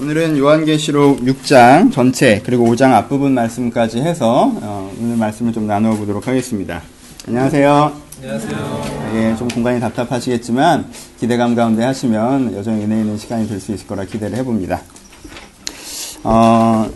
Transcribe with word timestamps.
오늘은 0.00 0.38
요한계시록 0.38 1.20
6장 1.20 1.92
전체 1.92 2.40
그리고 2.44 2.64
5장 2.64 2.92
앞부분 2.94 3.32
말씀까지 3.34 4.00
해서 4.00 4.50
어, 4.62 4.90
오늘 4.98 5.16
말씀을 5.18 5.52
좀 5.52 5.66
나누어 5.66 5.94
보도록 5.94 6.26
하겠습니다. 6.26 6.80
안녕하세요. 7.28 7.92
안녕하세요. 8.22 8.82
예, 9.14 9.36
좀 9.36 9.48
공간이 9.48 9.78
답답하시겠지만 9.78 10.86
기대감 11.18 11.54
가운데 11.54 11.84
하시면 11.84 12.56
여전히 12.56 12.84
은혜 12.84 13.00
있는 13.00 13.18
시간이 13.18 13.46
될 13.46 13.60
수 13.60 13.72
있을 13.72 13.86
거라 13.86 14.04
기대를 14.04 14.38
해봅니다. 14.38 14.80
어, 16.24 16.88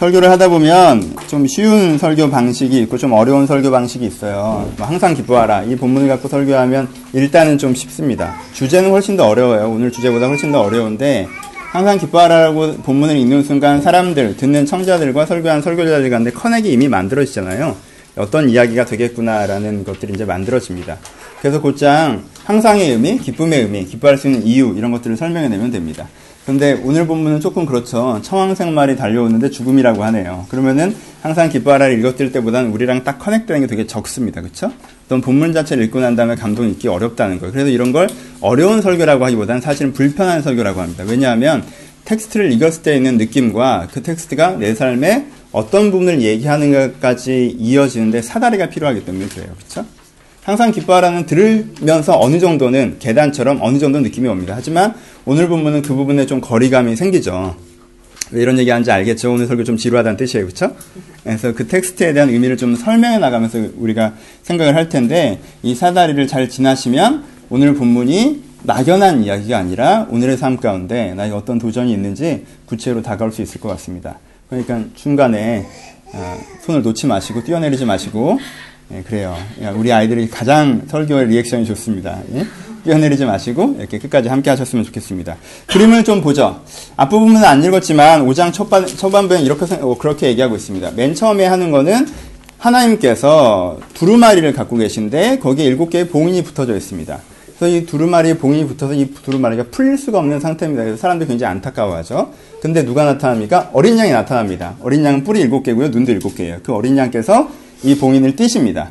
설교를 0.00 0.30
하다 0.30 0.48
보면 0.48 1.14
좀 1.26 1.46
쉬운 1.46 1.98
설교 1.98 2.30
방식이 2.30 2.80
있고 2.80 2.96
좀 2.96 3.12
어려운 3.12 3.46
설교 3.46 3.70
방식이 3.70 4.06
있어요. 4.06 4.72
뭐 4.78 4.86
항상 4.86 5.12
기뻐하라. 5.12 5.64
이 5.64 5.76
본문을 5.76 6.08
갖고 6.08 6.26
설교하면 6.26 6.88
일단은 7.12 7.58
좀 7.58 7.74
쉽습니다. 7.74 8.34
주제는 8.54 8.92
훨씬 8.92 9.14
더 9.18 9.28
어려워요. 9.28 9.68
오늘 9.68 9.92
주제보다 9.92 10.28
훨씬 10.28 10.52
더 10.52 10.62
어려운데 10.62 11.28
항상 11.70 11.98
기뻐하라고 11.98 12.76
본문을 12.76 13.14
읽는 13.14 13.42
순간 13.42 13.82
사람들, 13.82 14.38
듣는 14.38 14.64
청자들과 14.64 15.26
설교한 15.26 15.60
설교자들 15.60 16.08
가운데 16.08 16.30
커넥이 16.30 16.72
이미 16.72 16.88
만들어지잖아요. 16.88 17.76
어떤 18.16 18.48
이야기가 18.48 18.86
되겠구나라는 18.86 19.84
것들이 19.84 20.14
이제 20.14 20.24
만들어집니다. 20.24 20.96
그래서 21.42 21.60
곧장 21.60 22.22
항상의 22.44 22.92
의미, 22.92 23.18
기쁨의 23.18 23.64
의미, 23.64 23.84
기뻐할 23.84 24.16
수 24.16 24.28
있는 24.28 24.46
이유 24.46 24.74
이런 24.78 24.92
것들을 24.92 25.18
설명해 25.18 25.50
내면 25.50 25.70
됩니다. 25.70 26.08
근데 26.46 26.72
오늘 26.84 27.06
본문은 27.06 27.40
조금 27.40 27.66
그렇죠. 27.66 28.20
청황생 28.22 28.74
말이 28.74 28.96
달려오는데 28.96 29.50
죽음이라고 29.50 30.02
하네요. 30.04 30.46
그러면은 30.48 30.94
항상 31.22 31.48
기뻐하라를 31.48 31.98
읽었을 31.98 32.32
때보다는 32.32 32.70
우리랑 32.70 33.04
딱 33.04 33.18
커넥트하는 33.18 33.66
게 33.66 33.66
되게 33.66 33.86
적습니다. 33.86 34.40
그쵸? 34.40 34.72
어떤 35.06 35.20
본문 35.20 35.52
자체를 35.52 35.84
읽고 35.84 36.00
난 36.00 36.16
다음에 36.16 36.34
감동 36.34 36.66
이 36.66 36.70
있기 36.70 36.88
어렵다는 36.88 37.38
거예요. 37.38 37.52
그래서 37.52 37.68
이런 37.68 37.92
걸 37.92 38.08
어려운 38.40 38.80
설교라고 38.80 39.24
하기보다는 39.26 39.60
사실은 39.60 39.92
불편한 39.92 40.42
설교라고 40.42 40.80
합니다. 40.80 41.04
왜냐하면 41.06 41.62
텍스트를 42.04 42.50
읽었을 42.52 42.82
때 42.82 42.96
있는 42.96 43.18
느낌과 43.18 43.88
그 43.92 44.02
텍스트가 44.02 44.56
내 44.56 44.74
삶에 44.74 45.26
어떤 45.52 45.90
부분을 45.90 46.22
얘기하는 46.22 46.72
것까지 46.72 47.56
이어지는데 47.58 48.22
사다리가 48.22 48.70
필요하기 48.70 49.04
때문에 49.04 49.26
그래요. 49.26 49.48
그쵸? 49.58 49.84
항상 50.42 50.72
기뻐하라는 50.72 51.26
들으면서 51.26 52.18
어느 52.18 52.38
정도는 52.38 52.96
계단처럼 52.98 53.58
어느 53.62 53.78
정도 53.78 54.00
느낌이 54.00 54.26
옵니다. 54.26 54.54
하지만 54.56 54.94
오늘 55.24 55.48
본문은 55.48 55.82
그 55.82 55.94
부분에 55.94 56.26
좀 56.26 56.40
거리감이 56.40 56.96
생기죠. 56.96 57.56
왜 58.32 58.42
이런 58.42 58.58
얘기 58.58 58.70
하는지 58.70 58.90
알겠죠? 58.90 59.32
오늘 59.32 59.46
설교 59.46 59.64
좀 59.64 59.76
지루하다는 59.76 60.16
뜻이에요. 60.16 60.46
그쵸? 60.46 60.74
그래서 61.24 61.52
그 61.52 61.66
텍스트에 61.66 62.12
대한 62.12 62.30
의미를 62.30 62.56
좀 62.56 62.74
설명해 62.74 63.18
나가면서 63.18 63.58
우리가 63.76 64.14
생각을 64.42 64.76
할 64.76 64.88
텐데 64.88 65.40
이 65.62 65.74
사다리를 65.74 66.26
잘 66.26 66.48
지나시면 66.48 67.24
오늘 67.50 67.74
본문이 67.74 68.42
막연한 68.62 69.24
이야기가 69.24 69.58
아니라 69.58 70.06
오늘의 70.10 70.36
삶 70.36 70.56
가운데 70.56 71.12
나에게 71.14 71.34
어떤 71.34 71.58
도전이 71.58 71.92
있는지 71.92 72.44
구체로 72.66 73.02
다가올 73.02 73.32
수 73.32 73.42
있을 73.42 73.60
것 73.60 73.68
같습니다. 73.70 74.18
그러니까 74.48 74.84
중간에 74.94 75.66
손을 76.62 76.82
놓지 76.82 77.06
마시고 77.06 77.44
뛰어내리지 77.44 77.84
마시고 77.84 78.38
예, 78.92 79.02
그래요. 79.02 79.36
우리 79.76 79.92
아이들이 79.92 80.28
가장 80.28 80.82
설교의 80.88 81.26
리액션이 81.28 81.64
좋습니다. 81.64 82.18
예? 82.34 82.44
뛰어내리지 82.82 83.24
마시고 83.24 83.76
이렇게 83.78 83.98
끝까지 83.98 84.28
함께 84.28 84.50
하셨으면 84.50 84.84
좋겠습니다. 84.84 85.36
그림을 85.66 86.02
좀 86.02 86.22
보죠. 86.22 86.62
앞부분은 86.96 87.44
안 87.44 87.62
읽었지만 87.62 88.26
5장 88.26 88.52
초반, 88.52 88.86
초반부에 88.86 89.42
이렇게, 89.42 89.74
어, 89.76 89.96
그렇게 89.96 90.28
얘기하고 90.28 90.56
있습니다. 90.56 90.92
맨 90.96 91.14
처음에 91.14 91.46
하는 91.46 91.70
거는 91.70 92.06
하나님께서 92.58 93.78
두루마리를 93.94 94.52
갖고 94.54 94.76
계신데 94.76 95.38
거기에 95.38 95.66
일곱 95.66 95.90
개의 95.90 96.08
봉인이 96.08 96.42
붙어져 96.42 96.76
있습니다. 96.76 97.18
그래서 97.58 97.76
이 97.76 97.84
두루마리에 97.84 98.38
봉인이 98.38 98.66
붙어서 98.66 98.94
이 98.94 99.12
두루마리가 99.12 99.64
풀릴 99.70 99.98
수가 99.98 100.18
없는 100.18 100.40
상태입니다. 100.40 100.82
그래서 100.82 100.98
사람들이 101.00 101.28
굉장히 101.28 101.52
안타까워하죠. 101.52 102.32
근데 102.62 102.84
누가 102.84 103.04
나타납니까? 103.04 103.70
어린 103.72 103.98
양이 103.98 104.10
나타납니다. 104.10 104.76
어린 104.80 105.04
양은 105.04 105.24
뿔이 105.24 105.40
일곱 105.40 105.62
개고요. 105.62 105.88
눈도 105.88 106.10
일곱 106.12 106.34
개예요. 106.34 106.58
그 106.62 106.74
어린 106.74 106.96
양께서 106.96 107.48
이 107.82 107.94
봉인을 107.96 108.36
띄십니다. 108.36 108.90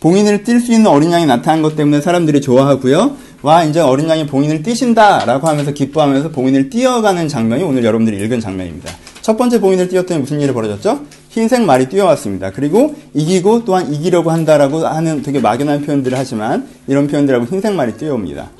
봉인을 0.00 0.44
띨수 0.44 0.72
있는 0.72 0.86
어린 0.86 1.12
양이 1.12 1.26
나타난 1.26 1.60
것 1.62 1.76
때문에 1.76 2.00
사람들이 2.00 2.40
좋아하고요. 2.40 3.16
와, 3.42 3.64
이제 3.64 3.80
어린 3.80 4.08
양이 4.08 4.26
봉인을 4.26 4.62
띄신다! 4.62 5.26
라고 5.26 5.46
하면서 5.46 5.72
기뻐하면서 5.72 6.30
봉인을 6.30 6.70
띄어가는 6.70 7.28
장면이 7.28 7.62
오늘 7.62 7.84
여러분들이 7.84 8.22
읽은 8.24 8.40
장면입니다. 8.40 8.90
첫 9.20 9.36
번째 9.36 9.60
봉인을 9.60 9.88
띄었더니 9.88 10.20
무슨 10.20 10.40
일이 10.40 10.52
벌어졌죠? 10.52 11.04
흰색 11.28 11.62
말이 11.62 11.88
뛰어왔습니다. 11.88 12.50
그리고 12.50 12.94
이기고 13.14 13.64
또한 13.64 13.92
이기려고 13.92 14.30
한다라고 14.30 14.86
하는 14.86 15.22
되게 15.22 15.38
막연한 15.38 15.82
표현들을 15.82 16.16
하지만 16.16 16.66
이런 16.86 17.06
표현들하고 17.06 17.44
흰색 17.46 17.74
말이 17.74 17.92
뛰어옵니다. 17.96 18.50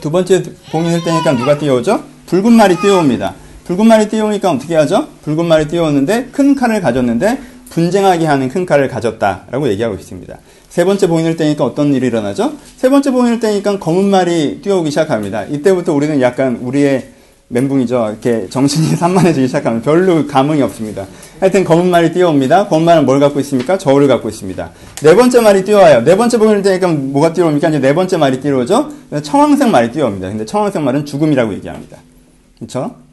두 0.00 0.10
번째 0.10 0.42
봉인을 0.70 1.02
떼니까 1.02 1.32
누가 1.36 1.58
뛰어오죠? 1.58 2.04
붉은 2.26 2.52
말이 2.52 2.76
뛰어옵니다. 2.76 3.34
붉은 3.64 3.86
말이 3.86 4.08
뛰어오니까 4.08 4.50
어떻게 4.50 4.76
하죠? 4.76 5.08
붉은 5.24 5.46
말이 5.46 5.66
뛰어오는데 5.66 6.28
큰 6.32 6.54
칼을 6.54 6.80
가졌는데 6.80 7.55
분쟁하게 7.76 8.24
하는 8.24 8.48
큰 8.48 8.64
칼을 8.64 8.88
가졌다라고 8.88 9.68
얘기하고 9.68 9.96
있습니다. 9.96 10.38
세 10.70 10.84
번째 10.86 11.08
봉인을 11.08 11.36
떼니까 11.36 11.62
어떤 11.62 11.92
일이 11.92 12.06
일어나죠? 12.06 12.54
세 12.78 12.88
번째 12.88 13.10
봉인을 13.10 13.38
떼니까 13.38 13.78
검은 13.78 14.06
말이 14.06 14.62
뛰어오기 14.62 14.90
시작합니다. 14.90 15.44
이때부터 15.44 15.92
우리는 15.92 16.18
약간 16.22 16.56
우리의 16.62 17.08
멘붕이죠. 17.48 18.08
이렇게 18.12 18.48
정신이 18.48 18.88
산만해지기 18.96 19.46
시작하면 19.46 19.82
별로 19.82 20.26
감흥이 20.26 20.62
없습니다. 20.62 21.06
하여튼 21.38 21.64
검은 21.64 21.90
말이 21.90 22.14
뛰어옵니다. 22.14 22.68
검은 22.68 22.86
말은 22.86 23.04
뭘 23.04 23.20
갖고 23.20 23.40
있습니까? 23.40 23.76
저울을 23.76 24.08
갖고 24.08 24.30
있습니다. 24.30 24.70
네 25.02 25.14
번째 25.14 25.40
말이 25.42 25.62
뛰어와요. 25.62 26.02
네 26.02 26.16
번째 26.16 26.38
봉인을 26.38 26.62
떼니까 26.62 26.88
뭐가 26.88 27.34
뛰어옵니까? 27.34 27.68
이제 27.68 27.78
네 27.78 27.94
번째 27.94 28.16
말이 28.16 28.40
뛰어오죠? 28.40 28.90
청황색 29.22 29.68
말이 29.68 29.92
뛰어옵니다. 29.92 30.28
근데 30.30 30.46
청황색 30.46 30.80
말은 30.80 31.04
죽음이라고 31.04 31.52
얘기합니다. 31.52 31.98
그렇죠? 32.58 33.05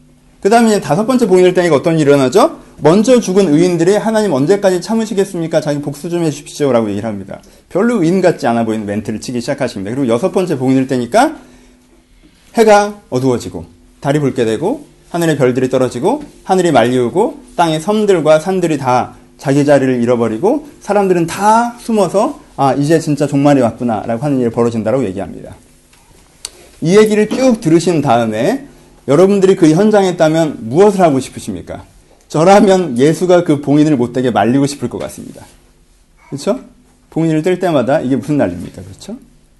그 0.43 0.49
다음에 0.49 0.81
다섯 0.81 1.05
번째 1.05 1.25
봉인을 1.25 1.53
떼니까 1.53 1.77
어떤 1.77 1.97
일이 1.97 2.01
일어나죠? 2.01 2.59
먼저 2.81 3.21
죽은 3.21 3.47
의인들이 3.47 3.95
하나님 3.95 4.33
언제까지 4.33 4.81
참으시겠습니까? 4.81 5.61
자기 5.61 5.79
복수 5.79 6.09
좀 6.09 6.21
해주십시오. 6.25 6.73
라고 6.73 6.89
얘기를 6.89 7.07
합니다. 7.07 7.39
별로 7.69 8.03
의인 8.03 8.21
같지 8.21 8.45
않아 8.45 8.65
보이는 8.65 8.85
멘트를 8.85 9.21
치기 9.21 9.39
시작하십니다. 9.39 9.95
그리고 9.95 10.13
여섯 10.13 10.33
번째 10.33 10.57
봉인을 10.57 10.87
떼니까 10.87 11.37
해가 12.55 12.99
어두워지고 13.09 13.63
달이 14.01 14.19
붉게 14.19 14.43
되고 14.43 14.85
하늘의 15.11 15.37
별들이 15.37 15.69
떨어지고 15.69 16.23
하늘이 16.43 16.73
말리우고 16.73 17.39
땅의 17.55 17.79
섬들과 17.79 18.41
산들이 18.41 18.77
다 18.77 19.13
자기 19.37 19.63
자리를 19.63 20.03
잃어버리고 20.03 20.67
사람들은 20.81 21.25
다 21.25 21.77
숨어서 21.79 22.41
아 22.57 22.73
이제 22.73 22.99
진짜 22.99 23.27
종말이 23.27 23.61
왔구나 23.61 24.03
라고 24.05 24.21
하는 24.25 24.41
일이 24.41 24.49
벌어진다고 24.49 25.05
얘기합니다. 25.05 25.55
이 26.81 26.97
얘기를 26.97 27.29
쭉 27.29 27.61
들으신 27.61 28.01
다음에 28.01 28.72
여러분들이 29.07 29.55
그 29.55 29.69
현장에 29.69 30.09
있다면 30.09 30.57
무엇을 30.69 31.01
하고 31.01 31.19
싶으십니까? 31.19 31.85
저라면 32.27 32.97
예수가 32.97 33.43
그 33.43 33.61
봉인을 33.61 33.97
못되게 33.97 34.31
말리고 34.31 34.65
싶을 34.65 34.89
것 34.89 34.97
같습니다. 34.99 35.45
그렇죠? 36.29 36.59
봉인을 37.09 37.43
뗄 37.43 37.59
때마다 37.59 37.99
이게 38.01 38.15
무슨 38.15 38.37
난리입니까? 38.37 38.81
그렇죠? 38.81 39.17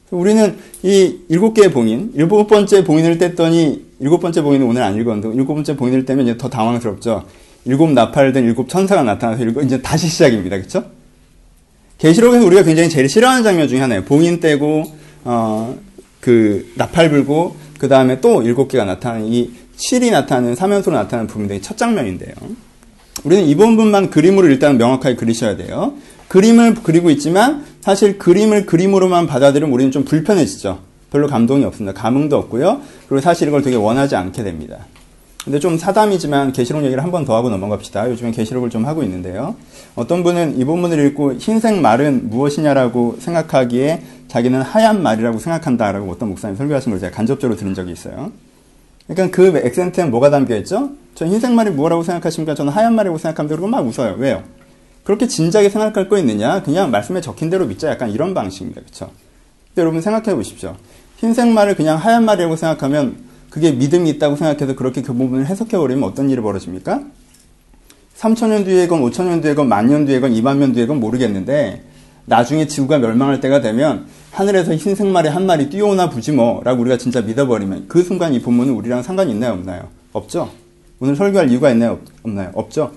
우리는 0.09 0.58
이 0.84 1.20
일곱 1.28 1.54
개의 1.54 1.72
봉인, 1.72 2.12
일곱 2.16 2.48
번째 2.48 2.84
봉인을 2.84 3.18
뗐더니 3.18 3.81
일곱 4.00 4.20
번째 4.20 4.42
봉인은 4.42 4.66
오늘 4.66 4.84
안 4.84 4.96
읽었는데 4.96 5.36
일곱 5.36 5.56
번째 5.56 5.75
봉인을 5.75 6.06
떼면 6.06 6.28
이제 6.28 6.38
더 6.38 6.50
당황스럽죠. 6.50 7.25
일곱 7.66 7.92
나팔된 7.92 8.44
일곱 8.44 8.70
천사가 8.70 9.04
나타나서 9.04 9.44
일곱 9.44 9.64
이제 9.64 9.81
다시 9.81 10.08
시작입니다. 10.08 10.58
그렇죠? 10.58 10.86
계시록에서 11.98 12.46
우리가 12.46 12.64
굉장히 12.64 12.90
제일 12.90 13.08
싫어하는 13.08 13.44
장면 13.44 13.68
중에 13.68 13.80
하나예요. 13.80 14.04
봉인 14.04 14.40
떼고 14.40 14.84
어 15.25 15.75
그 16.24 16.72
나팔 16.75 17.10
불고 17.10 17.58
그 17.84 17.90
다음에 17.90 18.22
또 18.22 18.42
일곱 18.44 18.70
개가 18.70 18.86
나타나는 18.86 19.26
이 19.28 19.52
7이 19.76 20.10
나타나는 20.10 20.56
사면소로 20.56 20.96
나타나는 20.96 21.28
부분이 21.28 21.62
첫 21.62 21.78
장면인데요. 21.78 22.32
우리는 23.26 23.44
이 23.44 23.56
부분만 23.56 24.10
그림으로 24.10 24.48
일단 24.48 24.78
명확하게 24.78 25.18
그리셔야 25.18 25.58
돼요. 25.58 25.96
그림을 26.30 26.76
그리고 26.82 27.10
있지만 27.10 27.66
사실 27.82 28.18
그림을 28.18 28.68
그림으로만 28.68 29.28
받아들이면 29.28 29.74
우리는 29.74 29.92
좀 29.92 30.06
불편해지죠. 30.06 30.80
별로 31.12 31.28
감동이 31.28 31.66
없습니다. 31.66 32.00
감흥도 32.00 32.38
없고요. 32.38 32.80
그리고 33.10 33.20
사실 33.20 33.50
이걸 33.50 33.62
되게 33.62 33.76
원하지 33.76 34.16
않게 34.16 34.46
됩니다. 34.46 34.86
근데 35.44 35.60
좀 35.60 35.78
사담이지만 35.78 36.54
계시록 36.54 36.84
얘기를 36.86 37.04
한 37.04 37.12
번 37.12 37.25
더 37.25 37.36
하고 37.36 37.50
넘어갑시다. 37.50 38.10
요즘에 38.10 38.31
계시록을 38.31 38.69
좀 38.69 38.86
하고 38.86 39.04
있는데요. 39.04 39.56
어떤 39.95 40.24
분은 40.24 40.57
이 40.57 40.63
본문을 40.66 41.06
읽고 41.07 41.34
흰색 41.34 41.80
말은 41.80 42.30
무엇이냐라고 42.30 43.18
생각하기에 43.19 44.01
자기는 44.30 44.62
하얀 44.62 45.04
말이라고 45.04 45.40
생각한다라고 45.40 46.10
어떤 46.12 46.30
목사님 46.30 46.56
설교하신 46.56 46.92
걸 46.92 47.00
제가 47.00 47.16
간접적으로 47.16 47.57
들은 47.57 47.74
적이 47.74 47.92
있어요. 47.92 48.31
그러니까 49.07 49.36
그 49.36 49.57
액센트에 49.57 50.06
뭐가 50.06 50.30
담겨 50.30 50.56
있죠? 50.57 50.92
저 51.13 51.25
흰색 51.25 51.51
말이 51.51 51.69
뭐라고 51.72 52.04
생각하십니까? 52.04 52.56
저는 52.56 52.72
하얀 52.72 52.95
말이라고 52.95 53.18
생각합니다. 53.18 53.56
그러고 53.57 53.68
막 53.69 53.86
웃어요. 53.86 54.16
왜요? 54.18 54.44
그렇게 55.04 55.28
진작에 55.28 55.68
생각할 55.69 56.07
거 56.07 56.18
있느냐? 56.19 56.63
그냥 56.63 56.90
말씀에 56.90 57.19
적힌 57.19 57.50
대로 57.50 57.66
믿자. 57.66 57.90
약간 57.90 58.10
이런 58.10 58.34
방식입니다. 58.34 58.81
근데 58.81 59.12
여러분 59.78 60.00
생각해 60.01 60.34
보십시오. 60.36 60.78
흰색 61.18 61.50
말을 61.50 61.75
그냥 61.75 61.98
하얀 61.98 62.24
말이라고 62.24 62.56
생각하면 62.56 63.18
그게 63.54 63.72
믿음이 63.72 64.10
있다고 64.10 64.36
생각해서 64.36 64.76
그렇게 64.76 65.04
그 65.04 65.14
부분을 65.14 65.46
해석해 65.46 65.78
버리면 65.78 66.10
어떤 66.10 66.28
일이 66.28 66.42
벌어집니까? 66.42 67.04
3천년 68.18 68.66
뒤에건 68.66 69.04
5천년 69.04 69.44
뒤에건 69.44 69.70
만년 69.70 70.08
뒤에건 70.08 70.34
2만 70.34 70.58
년 70.58 70.74
뒤에건 70.74 71.00
모르겠는데 71.00 71.84
나중에 72.26 72.66
지구가 72.66 72.98
멸망할 72.98 73.42
때가 73.42 73.62
되면 73.62 74.08
하늘에서 74.32 74.74
흰 74.74 74.96
생마리 74.96 75.30
한 75.30 75.46
마리 75.46 75.70
뛰어오나 75.70 76.10
보지 76.10 76.32
뭐라고 76.32 76.82
우리가 76.82 76.98
진짜 76.98 77.22
믿어버리면 77.22 77.86
그 77.88 78.02
순간 78.02 78.34
이 78.34 78.42
본문은 78.42 78.74
우리랑 78.74 79.04
상관이 79.04 79.32
있나요 79.32 79.52
없나요? 79.52 79.88
없죠. 80.14 80.50
오늘 81.00 81.16
설교할 81.16 81.52
이유가 81.52 81.70
있나요 81.70 82.00
없나요? 82.24 82.50
없죠. 82.56 82.94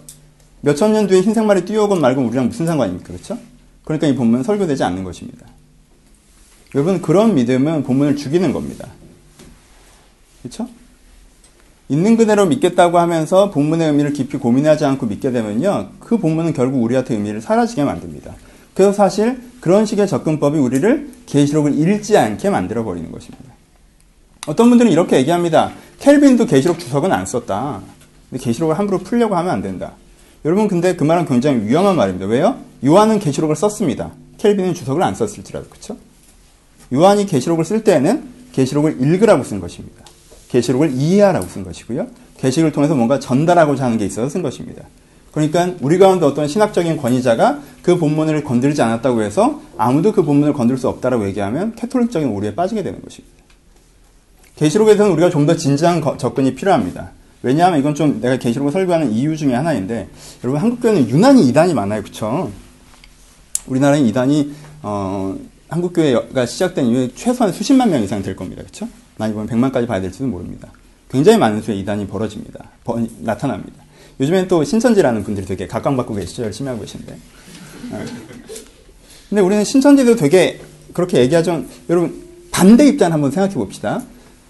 몇천 0.62 0.94
년 0.94 1.06
뒤에 1.06 1.20
흰 1.20 1.34
생마리 1.34 1.66
뛰어오건 1.66 2.00
말건 2.00 2.24
우리랑 2.24 2.48
무슨 2.48 2.64
상관입니까? 2.64 3.08
그렇죠? 3.08 3.36
그러니까 3.84 4.06
이 4.06 4.14
본문은 4.14 4.42
설교되지 4.42 4.84
않는 4.84 5.04
것입니다. 5.04 5.46
여러분 6.74 7.02
그런 7.02 7.34
믿음은 7.34 7.82
본문을 7.82 8.16
죽이는 8.16 8.54
겁니다. 8.54 8.88
그렇죠? 10.46 10.68
있는 11.88 12.16
그대로 12.16 12.46
믿겠다고 12.46 12.98
하면서 12.98 13.50
본문의 13.50 13.88
의미를 13.88 14.12
깊이 14.12 14.36
고민하지 14.38 14.84
않고 14.84 15.06
믿게 15.06 15.30
되면요. 15.30 15.90
그 16.00 16.18
본문은 16.18 16.52
결국 16.52 16.82
우리한테 16.82 17.14
의미를 17.14 17.40
사라지게 17.40 17.84
만듭니다. 17.84 18.34
그래서 18.74 18.92
사실 18.92 19.40
그런 19.60 19.86
식의 19.86 20.06
접근법이 20.08 20.58
우리를 20.58 21.10
계시록을 21.26 21.78
읽지 21.78 22.16
않게 22.16 22.50
만들어 22.50 22.84
버리는 22.84 23.10
것입니다. 23.10 23.44
어떤 24.46 24.68
분들은 24.68 24.90
이렇게 24.90 25.16
얘기합니다. 25.16 25.72
켈빈도 25.98 26.46
계시록 26.46 26.78
주석은 26.78 27.12
안 27.12 27.26
썼다. 27.26 27.80
근데 28.30 28.44
계시록을 28.44 28.78
함부로 28.78 28.98
풀려고 28.98 29.36
하면 29.36 29.52
안 29.52 29.62
된다. 29.62 29.92
여러분 30.44 30.68
근데 30.68 30.94
그 30.94 31.04
말은 31.04 31.26
굉장히 31.26 31.66
위험한 31.66 31.96
말입니다. 31.96 32.26
왜요? 32.26 32.56
요한은 32.84 33.18
계시록을 33.18 33.56
썼습니다. 33.56 34.12
켈빈은 34.38 34.74
주석을 34.74 35.02
안 35.02 35.14
썼을지라도 35.14 35.68
그렇죠? 35.68 35.96
요한이 36.92 37.26
계시록을 37.26 37.64
쓸 37.64 37.82
때에는 37.82 38.28
계시록을 38.52 39.00
읽으라고 39.00 39.42
쓴 39.42 39.60
것입니다. 39.60 40.05
계시록을 40.48 40.92
이해하라고 40.92 41.46
쓴 41.46 41.64
것이고요. 41.64 42.06
계시록을 42.38 42.72
통해서 42.72 42.94
뭔가 42.94 43.18
전달하고자 43.18 43.84
하는 43.84 43.98
게 43.98 44.06
있어서 44.06 44.28
쓴 44.28 44.42
것입니다. 44.42 44.84
그러니까 45.32 45.70
우리 45.82 45.98
가운데 45.98 46.24
어떤 46.24 46.48
신학적인 46.48 46.96
권위자가 46.96 47.60
그 47.82 47.98
본문을 47.98 48.42
건드리지 48.42 48.80
않았다고 48.80 49.22
해서 49.22 49.60
아무도 49.76 50.12
그 50.12 50.22
본문을 50.22 50.54
건들 50.54 50.78
수 50.78 50.88
없다라고 50.88 51.26
얘기하면 51.28 51.74
캐톨릭적인 51.74 52.28
오류에 52.28 52.54
빠지게 52.54 52.82
되는 52.82 53.02
것입니다. 53.02 53.36
계시록에서는 54.56 55.12
우리가 55.12 55.28
좀 55.28 55.46
더 55.46 55.54
진지한 55.54 56.02
접근이 56.16 56.54
필요합니다. 56.54 57.10
왜냐하면 57.42 57.78
이건 57.78 57.94
좀 57.94 58.20
내가 58.20 58.38
계시록을 58.38 58.72
설교하는 58.72 59.12
이유 59.12 59.36
중에 59.36 59.54
하나인데 59.54 60.08
여러분 60.42 60.60
한국교회는 60.60 61.10
유난히 61.10 61.46
이단이 61.48 61.74
많아요, 61.74 62.02
그렇죠? 62.02 62.50
우리나라는 63.66 64.06
이단이 64.06 64.52
어, 64.82 65.36
한국교회가 65.68 66.46
시작된 66.46 66.86
이후에 66.86 67.10
최소한 67.14 67.52
수십만 67.52 67.90
명 67.90 68.02
이상 68.02 68.22
될 68.22 68.34
겁니다, 68.34 68.62
그렇죠? 68.62 68.88
많이 69.16 69.32
보면 69.32 69.48
100만까지 69.48 69.86
봐야 69.86 70.00
될지도 70.00 70.26
모릅니다. 70.26 70.68
굉장히 71.10 71.38
많은 71.38 71.62
수의 71.62 71.80
이단이 71.80 72.06
벌어집니다. 72.06 72.64
버, 72.84 72.98
나타납니다. 73.20 73.84
요즘엔 74.20 74.48
또 74.48 74.64
신천지라는 74.64 75.24
분들이 75.24 75.46
되게 75.46 75.66
각광받고 75.66 76.14
계시죠? 76.14 76.42
열심히 76.44 76.68
하고 76.68 76.80
계신데. 76.80 77.12
네. 77.92 78.04
근데 79.28 79.42
우리는 79.42 79.64
신천지도 79.64 80.16
되게 80.16 80.60
그렇게 80.92 81.20
얘기하죠. 81.20 81.64
여러분, 81.90 82.24
반대 82.50 82.86
입장 82.86 83.12
한번 83.12 83.30
생각해 83.30 83.54
봅시다. 83.54 84.02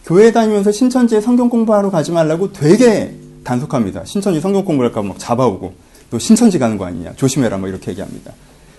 교회 0.05 0.31
다니면서 0.31 0.71
신천지에 0.71 1.21
성경 1.21 1.49
공부하러 1.49 1.91
가지 1.91 2.13
말라고 2.13 2.53
되게 2.53 3.15
단속합니다. 3.43 4.05
신천지 4.05 4.41
성경 4.41 4.65
공부할까 4.65 5.03
막 5.03 5.19
잡아오고 5.19 5.75
또 6.11 6.19
신천지 6.19 6.59
가는 6.59 6.79
거 6.79 6.85
아니냐 6.85 7.15
조심해라 7.17 7.59
뭐 7.59 7.69
이렇게 7.69 7.91
얘기합니다. 7.91 8.33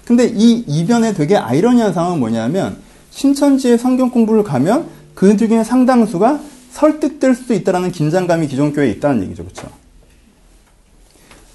근데 0.05 0.31
이 0.33 0.63
이변에 0.67 1.13
되게 1.13 1.35
아이러니한 1.35 1.93
상황은 1.93 2.19
뭐냐면 2.19 2.77
신천지에 3.11 3.77
성경 3.77 4.09
공부를 4.09 4.43
가면 4.43 4.87
그 5.17 5.35
중에 5.35 5.63
상당수가 5.63 6.39
설득될 6.69 7.33
수도 7.33 7.55
있다라는 7.55 7.91
긴장감이 7.91 8.47
기존 8.47 8.71
교회에 8.71 8.91
있다는 8.91 9.23
얘기죠. 9.23 9.45
그렇죠? 9.45 9.67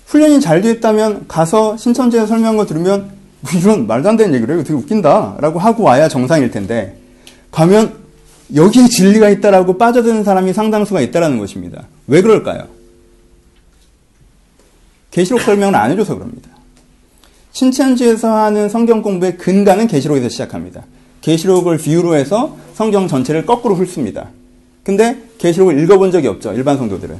훈련이 0.07 0.41
잘 0.41 0.63
됐다면 0.63 1.27
가서 1.29 1.77
신천지에 1.77 2.27
설명한 2.27 2.57
거 2.57 2.67
들으면 2.67 3.13
이런 3.57 3.87
말도 3.87 4.09
안 4.09 4.17
되는 4.17 4.35
얘기를 4.35 4.59
해. 4.59 4.65
되게 4.65 4.75
웃긴다. 4.75 5.37
라고 5.39 5.61
하고 5.61 5.85
와야 5.85 6.09
정상일 6.09 6.51
텐데 6.51 6.99
가면 7.53 7.95
여기에 8.53 8.89
진리가 8.89 9.29
있다라고 9.29 9.79
빠져드는 9.79 10.25
사람이 10.25 10.53
상당수가 10.53 11.01
있다라는 11.01 11.39
것입니다. 11.39 11.87
왜 12.09 12.21
그럴까요? 12.21 12.67
계시록 15.13 15.41
설명을 15.41 15.77
안 15.77 15.93
해줘서 15.93 16.17
그럽니다. 16.17 16.51
신천지에서 17.53 18.29
하는 18.29 18.69
성경 18.69 19.03
공부의 19.03 19.39
근간은 19.39 19.87
계시록에서 19.87 20.29
시작합니다. 20.29 20.83
계시록을 21.23 21.79
비유로 21.79 22.15
해서 22.15 22.57
성경 22.75 23.09
전체를 23.09 23.47
거꾸로 23.47 23.75
훑습니다. 23.75 24.29
근데 24.85 25.23
계시록을 25.39 25.79
읽어본 25.83 26.11
적이 26.13 26.29
없죠. 26.29 26.53
일반 26.53 26.77
성도들은. 26.77 27.17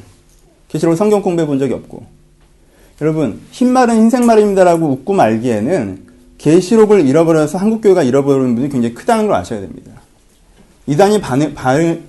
계시록 0.67 0.95
성경 0.95 1.21
공부해 1.21 1.47
본 1.47 1.59
적이 1.59 1.73
없고. 1.73 2.05
여러분, 3.01 3.39
흰말은 3.51 3.95
흰색말입니다라고 3.95 4.87
웃고 4.87 5.13
말기에는 5.13 6.03
계시록을 6.37 7.07
잃어버려서 7.07 7.57
한국교회가 7.57 8.03
잃어버리는 8.03 8.55
분이 8.55 8.69
굉장히 8.69 8.93
크다는 8.93 9.27
걸 9.27 9.35
아셔야 9.35 9.61
됩니다. 9.61 9.91
이단이 10.87 11.21
반응, 11.21 11.53
반응, 11.53 12.01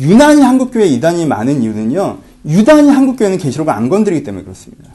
유난히 0.00 0.42
한국교회 0.42 0.86
이단이 0.86 1.26
많은 1.26 1.62
이유는요, 1.62 2.18
유단히 2.46 2.88
한국교회는 2.88 3.38
계시록을 3.38 3.72
안 3.72 3.88
건드리기 3.88 4.24
때문에 4.24 4.44
그렇습니다. 4.44 4.90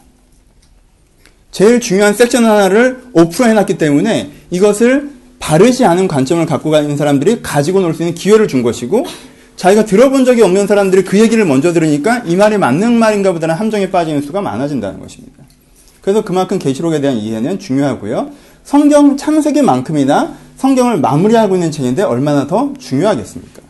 제일 1.52 1.80
중요한 1.80 2.14
섹션 2.14 2.46
하나를 2.46 3.04
오프로 3.14 3.48
해놨기 3.48 3.78
때문에 3.78 4.32
이것을 4.50 5.12
바르지 5.44 5.84
않은 5.84 6.08
관점을 6.08 6.46
갖고 6.46 6.72
가는 6.72 6.96
사람들이 6.96 7.42
가지고 7.42 7.82
놀 7.82 7.94
수 7.94 8.02
있는 8.02 8.16
기회를 8.16 8.48
준 8.48 8.64
것이고 8.64 9.06
자기가 9.58 9.84
들어본 9.84 10.24
적이 10.24 10.44
없는 10.44 10.68
사람들이 10.68 11.04
그 11.04 11.20
얘기를 11.20 11.44
먼저 11.44 11.74
들으니까 11.74 12.24
이 12.26 12.38
말이 12.38 12.58
맞는 12.58 12.94
말인가 12.94 13.34
보다는 13.34 13.54
함정에 13.54 13.92
빠지는 13.92 14.22
수가 14.22 14.40
많아진다는 14.40 15.02
것입니다. 15.02 15.44
그래서 16.02 16.24
그만큼 16.24 16.60
계시록에 16.60 17.02
대한 17.02 17.18
이해는 17.18 17.60
중요하고요. 17.60 18.30
성경 18.64 19.18
창세기만큼이나 19.18 20.34
성경을 20.56 21.00
마무리하고 21.00 21.56
있는 21.56 21.72
책인데 21.72 22.04
얼마나 22.04 22.48
더 22.48 22.72
중요하겠습니까? 22.80 23.62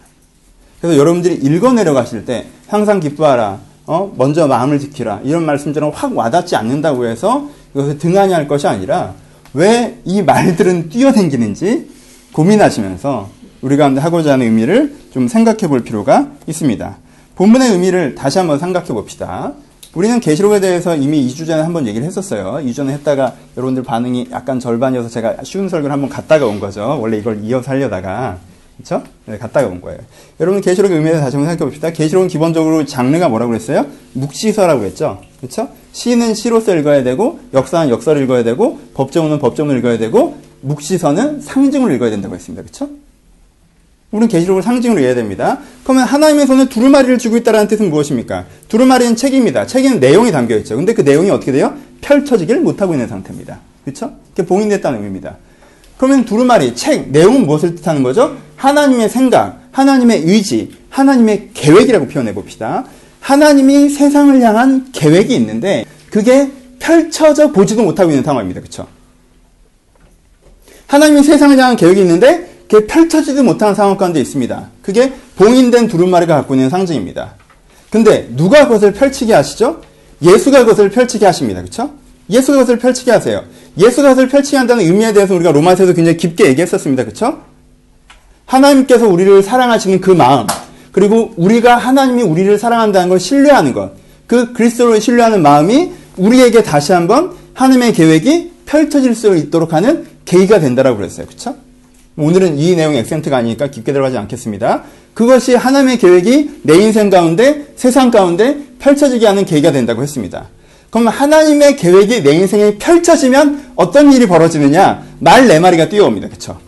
그래서 0.79 0.97
여러분들이 0.97 1.35
읽어 1.35 1.73
내려가실 1.73 2.25
때 2.25 2.45
항상 2.67 2.99
기뻐하라, 2.99 3.57
어? 3.87 4.13
먼저 4.15 4.45
마음을 4.47 4.79
지키라 4.79 5.21
이런 5.23 5.43
말씀처럼 5.45 5.91
확 5.93 6.15
와닿지 6.15 6.55
않는다고 6.55 7.07
해서 7.07 7.49
이것을 7.73 7.97
등한히 7.97 8.31
할 8.33 8.47
것이 8.47 8.67
아니라 8.67 9.15
왜 9.53 9.97
이 10.05 10.21
말들은 10.21 10.89
뛰어댕기는지 10.89 11.89
고민하시면서 12.33 13.29
우리 13.61 13.77
가운데 13.77 14.01
하고자 14.01 14.33
하는 14.33 14.45
의미를 14.45 14.95
좀 15.11 15.27
생각해 15.27 15.67
볼 15.67 15.83
필요가 15.83 16.27
있습니다. 16.47 16.97
본문의 17.35 17.71
의미를 17.71 18.15
다시 18.15 18.37
한번 18.39 18.59
생각해 18.59 18.87
봅시다. 18.87 19.53
우리는 19.93 20.19
계시록에 20.19 20.59
대해서 20.59 20.95
이미 20.95 21.25
2주 21.27 21.45
전에 21.45 21.61
한번 21.61 21.87
얘기를 21.87 22.05
했었어요. 22.05 22.59
2주 22.65 22.75
전에 22.75 22.93
했다가 22.93 23.35
여러분들 23.55 23.83
반응이 23.83 24.29
약간 24.31 24.59
절반이어서 24.59 25.07
제가 25.09 25.37
쉬운 25.43 25.69
설교를 25.69 25.91
한번 25.93 26.09
갔다가 26.09 26.47
온 26.47 26.59
거죠. 26.59 26.97
원래 26.99 27.17
이걸 27.17 27.43
이어서 27.43 27.71
하려다가. 27.71 28.39
그렇죠? 28.77 29.03
네, 29.25 29.37
갔다가 29.37 29.67
온 29.67 29.81
거예요. 29.81 29.99
여러분 30.39 30.61
계시록의 30.61 30.97
의미에 30.97 31.11
대해서 31.11 31.25
다시 31.25 31.37
한번 31.37 31.51
생각해 31.51 31.69
봅시다. 31.69 31.91
계시록은 31.91 32.27
기본적으로 32.27 32.85
장르가 32.85 33.29
뭐라고 33.29 33.51
그랬어요? 33.51 33.85
묵시서라고 34.13 34.83
했죠. 34.83 35.21
그렇죠? 35.37 35.69
시는 35.91 36.33
시로서 36.33 36.75
읽어야 36.75 37.03
되고 37.03 37.39
역사는 37.53 37.89
역사를 37.89 38.21
읽어야 38.21 38.43
되고 38.43 38.79
법정은 38.93 39.39
법정을 39.39 39.77
읽어야 39.77 39.97
되고 39.97 40.37
묵시서는 40.61 41.41
상징으로 41.41 41.93
읽어야 41.93 42.09
된다고 42.09 42.35
했습니다. 42.35 42.63
그렇죠? 42.63 42.89
우리는 44.11 44.27
계시록을 44.27 44.61
상징으로 44.61 44.99
이해해야 44.99 45.15
됩니다. 45.15 45.59
그러면 45.83 46.05
하나님의 46.05 46.45
손에 46.45 46.69
두루마리를 46.69 47.17
쥐고 47.17 47.37
있다는 47.37 47.67
뜻은 47.67 47.89
무엇입니까? 47.89 48.45
두루마리는 48.67 49.15
책입니다. 49.15 49.65
책에는 49.65 49.99
내용이 49.99 50.31
담겨 50.31 50.55
있죠. 50.57 50.75
근데 50.75 50.93
그 50.93 51.01
내용이 51.01 51.31
어떻게 51.31 51.51
돼요? 51.51 51.75
펼쳐지기를 52.01 52.61
못하고 52.61 52.93
있는 52.93 53.07
상태입니다. 53.07 53.59
그렇죠? 53.83 54.13
그게 54.29 54.45
봉인됐다는 54.45 54.99
의미입니다. 54.99 55.37
그러면 56.03 56.25
두루마리, 56.25 56.75
책, 56.75 57.11
내용은 57.11 57.45
무엇을 57.45 57.75
뜻하는 57.75 58.03
거죠? 58.03 58.35
하나님의 58.57 59.07
생각, 59.07 59.61
하나님의 59.71 60.23
의지, 60.25 60.75
하나님의 60.89 61.51
계획이라고 61.53 62.09
표현해 62.09 62.33
봅시다. 62.33 62.83
하나님이 63.21 63.87
세상을 63.87 64.41
향한 64.41 64.91
계획이 64.91 65.33
있는데 65.35 65.85
그게 66.09 66.51
펼쳐져 66.77 67.53
보지도 67.53 67.83
못하고 67.83 68.11
있는 68.11 68.21
상황입니다. 68.21 68.59
그렇죠? 68.59 68.85
하나님이 70.87 71.23
세상을 71.23 71.57
향한 71.57 71.77
계획이 71.77 72.01
있는데 72.01 72.49
그게 72.69 72.85
펼쳐지지 72.85 73.41
못하는 73.41 73.73
상황 73.73 73.95
가운데 73.95 74.19
있습니다. 74.19 74.71
그게 74.81 75.13
봉인된 75.37 75.87
두루마리가 75.87 76.35
갖고 76.35 76.53
있는 76.53 76.69
상징입니다. 76.69 77.35
근데 77.89 78.27
누가 78.35 78.67
그것을 78.67 78.91
펼치게 78.91 79.33
하시죠? 79.33 79.79
예수가 80.21 80.65
그것을 80.65 80.89
펼치게 80.89 81.25
하십니다. 81.25 81.61
그렇죠? 81.61 81.93
예수가 82.29 82.57
그것을 82.57 82.77
펼치게 82.79 83.09
하세요. 83.09 83.45
예수가 83.77 84.09
그것을 84.09 84.29
펼치게 84.29 84.57
한다는 84.57 84.85
의미에 84.85 85.13
대해서 85.13 85.33
우리가 85.33 85.51
로마서에서 85.51 85.93
굉장히 85.93 86.17
깊게 86.17 86.45
얘기했었습니다. 86.47 87.03
그렇죠? 87.03 87.41
하나님께서 88.45 89.07
우리를 89.07 89.41
사랑하시는 89.41 90.01
그 90.01 90.11
마음, 90.11 90.45
그리고 90.91 91.33
우리가 91.37 91.77
하나님이 91.77 92.21
우리를 92.21 92.57
사랑한다는 92.59 93.09
걸 93.09 93.19
신뢰하는 93.19 93.73
것, 93.73 93.93
그 94.27 94.53
그리스도를 94.53 95.01
신뢰하는 95.01 95.41
마음이 95.41 95.91
우리에게 96.17 96.63
다시 96.63 96.93
한번 96.93 97.33
하나님의 97.53 97.93
계획이 97.93 98.51
펼쳐질 98.65 99.15
수 99.15 99.35
있도록 99.35 99.73
하는 99.73 100.05
계기가 100.25 100.59
된다라고 100.59 100.97
그랬어요. 100.97 101.25
그렇죠? 101.25 101.55
오늘은 102.15 102.59
이 102.59 102.75
내용 102.75 102.93
액센트가 102.93 103.37
아니니까 103.37 103.67
깊게 103.67 103.91
들어가지 103.91 104.17
않겠습니다. 104.17 104.83
그것이 105.13 105.55
하나님의 105.55 105.97
계획이 105.97 106.61
내 106.63 106.75
인생 106.75 107.09
가운데, 107.09 107.73
세상 107.75 108.11
가운데 108.11 108.57
펼쳐지게 108.79 109.25
하는 109.25 109.45
계기가 109.45 109.71
된다고 109.71 110.03
했습니다. 110.03 110.47
그럼 110.93 111.07
하나님의 111.07 111.75
계획이 111.75 112.21
내 112.21 112.33
인생에 112.35 112.75
펼쳐지면 112.77 113.71
어떤 113.75 114.13
일이 114.13 114.27
벌어지느냐? 114.27 115.01
말 115.17 115.47
네 115.47 115.59
마리가 115.59 115.89
뛰어옵니다. 115.89 116.29
그쵸? 116.29 116.59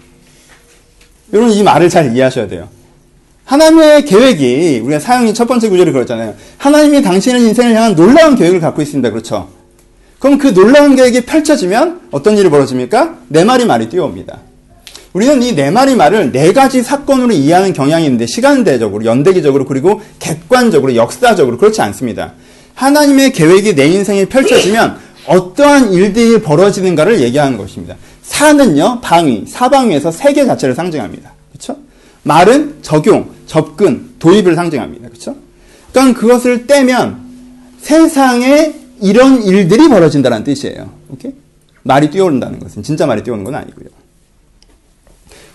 여러분 1.31 1.53
이 1.53 1.61
말을 1.61 1.89
잘 1.89 2.11
이해하셔야 2.15 2.47
돼요. 2.47 2.67
하나님의 3.43 4.05
계획이 4.05 4.81
우리가 4.83 4.99
사형이 4.99 5.35
첫 5.35 5.47
번째 5.47 5.69
구절에 5.69 5.91
그랬잖아요. 5.91 6.33
하나님이 6.57 7.03
당신의 7.03 7.43
인생을 7.43 7.75
향한 7.75 7.95
놀라운 7.95 8.35
계획을 8.35 8.59
갖고 8.59 8.81
있습니다. 8.81 9.11
그렇죠? 9.11 9.47
그럼 10.17 10.39
그 10.39 10.55
놀라운 10.55 10.95
계획이 10.95 11.21
펼쳐지면 11.21 12.07
어떤 12.09 12.35
일이 12.35 12.49
벌어집니까? 12.49 13.17
네 13.27 13.43
마리 13.43 13.65
말이 13.65 13.89
뛰어옵니다. 13.89 14.39
우리는 15.13 15.43
이 15.43 15.53
네 15.53 15.69
마리 15.69 15.95
말을 15.95 16.31
네 16.31 16.51
가지 16.51 16.81
사건으로 16.81 17.31
이해하는 17.31 17.73
경향이 17.73 18.05
있는데 18.05 18.25
시간대적으로, 18.25 19.05
연대기적으로, 19.05 19.65
그리고 19.65 20.01
객관적으로, 20.17 20.95
역사적으로 20.95 21.59
그렇지 21.59 21.79
않습니다. 21.83 22.33
하나님의 22.75 23.33
계획이 23.33 23.75
내 23.75 23.87
인생에 23.87 24.25
펼쳐지면 24.25 24.99
어떠한 25.27 25.93
일들이 25.93 26.41
벌어지는가를 26.41 27.21
얘기하는 27.21 27.57
것입니다. 27.57 27.95
사는요, 28.21 28.99
방위, 29.01 29.45
사방위에서 29.47 30.11
세계 30.11 30.45
자체를 30.45 30.75
상징합니다. 30.75 31.31
그렇죠? 31.51 31.77
말은 32.23 32.79
적용, 32.81 33.29
접근, 33.47 34.09
도입을 34.19 34.55
상징합니다. 34.55 35.09
그렇죠? 35.09 35.35
그러니까 35.91 36.19
그것을 36.19 36.67
떼면 36.67 37.23
세상에 37.79 38.73
이런 39.01 39.43
일들이 39.43 39.87
벌어진다는 39.87 40.43
뜻이에요. 40.43 40.89
오케이? 41.09 41.33
말이 41.83 42.09
뛰어오른다는 42.09 42.59
것은 42.59 42.83
진짜 42.83 43.05
말이 43.05 43.23
뛰어오는 43.23 43.43
건 43.43 43.55
아니고요. 43.55 43.87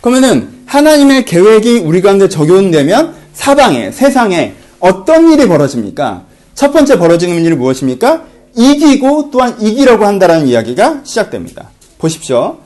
그러면은 0.00 0.48
하나님의 0.66 1.24
계획이 1.24 1.78
우리 1.78 2.00
가운데 2.00 2.28
적용되면 2.28 3.14
사방에 3.34 3.90
세상에 3.90 4.54
어떤 4.78 5.32
일이 5.32 5.46
벌어집니까? 5.46 6.24
첫 6.60 6.74
번째 6.74 6.98
벌어지는 6.98 7.42
일이 7.42 7.54
무엇입니까? 7.56 8.24
이기고 8.54 9.30
또한 9.30 9.56
이기려고 9.62 10.04
한다라는 10.04 10.46
이야기가 10.46 11.00
시작됩니다. 11.04 11.70
보십시오. 11.96 12.58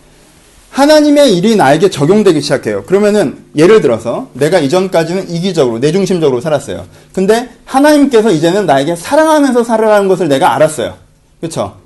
하나님의 0.71 1.37
일이 1.37 1.55
나에게 1.55 1.91
적용되기 1.91 2.41
시작해요. 2.41 2.83
그러면은 2.87 3.45
예를 3.55 3.81
들어서 3.81 4.27
내가 4.33 4.59
이전까지는 4.59 5.31
이기적으로 5.31 5.79
내중심적으로 5.79 6.41
살았어요. 6.41 6.87
근데 7.13 7.51
하나님께서 7.67 8.33
이제는 8.33 8.67
나에게 8.67 8.97
사랑하면서 8.97 9.63
살아가는 9.63 10.09
것을 10.09 10.27
내가 10.27 10.57
알았어요. 10.57 10.95
그렇죠? 11.41 11.77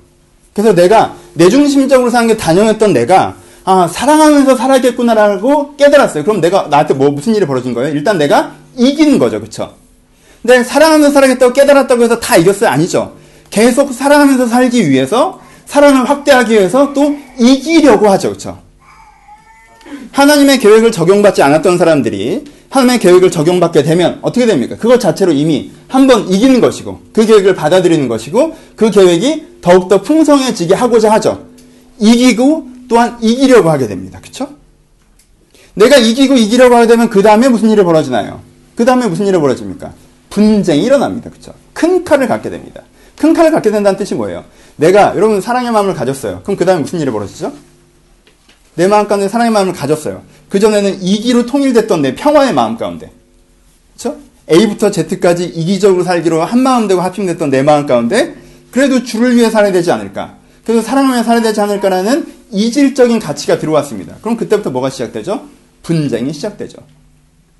그래서 0.55 0.73
내가 0.73 1.13
내중심적으로 1.35 2.09
사는 2.09 2.27
게 2.27 2.35
단연했던 2.35 2.91
내가 2.91 3.35
아 3.65 3.87
사랑하면서 3.87 4.55
살아야겠구나라고 4.55 5.75
깨달았어요. 5.75 6.23
그럼 6.23 6.41
내가 6.41 6.69
나한테 6.71 6.95
뭐 6.95 7.11
무슨 7.11 7.35
일이 7.35 7.45
벌어진 7.45 7.75
거예요? 7.75 7.93
일단 7.93 8.17
내가 8.17 8.55
이기는 8.77 9.19
거죠. 9.19 9.39
그렇죠? 9.39 9.75
근데 10.41 10.63
사랑하면서 10.63 11.13
살아야겠다고 11.13 11.53
깨달았다고 11.53 12.03
해서 12.03 12.19
다 12.19 12.37
이겼어요? 12.37 12.69
아니죠. 12.69 13.15
계속 13.49 13.93
사랑하면서 13.93 14.47
살기 14.47 14.89
위해서 14.89 15.41
사랑을 15.65 16.09
확대하기 16.09 16.53
위해서 16.53 16.93
또 16.93 17.15
이기려고 17.37 18.09
하죠. 18.09 18.29
그렇죠? 18.29 18.59
하나님의 20.11 20.59
계획을 20.59 20.91
적용받지 20.91 21.43
않았던 21.43 21.77
사람들이 21.77 22.45
하나님의 22.69 22.99
계획을 22.99 23.31
적용받게 23.31 23.83
되면 23.83 24.19
어떻게 24.21 24.45
됩니까? 24.45 24.75
그것 24.77 24.99
자체로 24.99 25.31
이미 25.31 25.71
한번 25.87 26.27
이기는 26.29 26.61
것이고 26.61 27.01
그 27.13 27.25
계획을 27.25 27.55
받아들이는 27.55 28.07
것이고 28.07 28.55
그 28.75 28.91
계획이 28.91 29.59
더욱더 29.61 30.01
풍성해지게 30.01 30.75
하고자 30.75 31.11
하죠. 31.13 31.45
이기고 31.99 32.67
또한 32.87 33.17
이기려고 33.21 33.69
하게 33.69 33.87
됩니다. 33.87 34.19
그렇죠? 34.21 34.49
내가 35.73 35.97
이기고 35.97 36.35
이기려고 36.35 36.75
하게 36.75 36.87
되면 36.87 37.09
그 37.09 37.21
다음에 37.21 37.47
무슨 37.47 37.69
일이 37.69 37.83
벌어지나요? 37.83 38.41
그 38.75 38.85
다음에 38.85 39.07
무슨 39.07 39.27
일이 39.27 39.37
벌어집니까? 39.37 39.93
분쟁이 40.29 40.83
일어납니다. 40.83 41.29
그렇죠? 41.29 41.53
큰 41.73 42.03
칼을 42.03 42.27
갖게 42.27 42.49
됩니다. 42.49 42.83
큰 43.17 43.33
칼을 43.33 43.51
갖게 43.51 43.71
된다는 43.71 43.97
뜻이 43.97 44.15
뭐예요? 44.15 44.45
내가 44.77 45.15
여러분 45.15 45.41
사랑의 45.41 45.71
마음을 45.71 45.93
가졌어요. 45.93 46.41
그럼 46.43 46.55
그 46.55 46.65
다음에 46.65 46.81
무슨 46.81 46.99
일이 46.99 47.11
벌어지죠? 47.11 47.51
내 48.75 48.87
마음 48.87 49.07
가운데 49.07 49.27
사랑의 49.27 49.51
마음을 49.51 49.73
가졌어요. 49.73 50.21
그 50.47 50.59
전에는 50.59 51.01
이기로 51.01 51.45
통일됐던 51.45 52.01
내 52.01 52.15
평화의 52.15 52.53
마음 52.53 52.77
가운데. 52.77 53.11
그쵸? 53.93 54.17
A부터 54.49 54.89
Z까지 54.89 55.45
이기적으로 55.45 56.03
살기로 56.03 56.43
한 56.43 56.59
마음 56.59 56.87
되고 56.87 57.01
합심됐던 57.01 57.49
내 57.49 57.61
마음 57.61 57.85
가운데 57.85 58.35
그래도 58.71 59.03
주를 59.03 59.35
위해 59.35 59.49
살아야 59.49 59.71
되지 59.71 59.91
않을까. 59.91 60.37
그래서 60.63 60.81
사랑을 60.81 61.13
위해 61.13 61.23
살아야 61.23 61.41
되지 61.41 61.59
않을까라는 61.59 62.33
이질적인 62.51 63.19
가치가 63.19 63.59
들어왔습니다. 63.59 64.15
그럼 64.21 64.37
그때부터 64.37 64.69
뭐가 64.71 64.89
시작되죠? 64.89 65.47
분쟁이 65.83 66.33
시작되죠. 66.33 66.77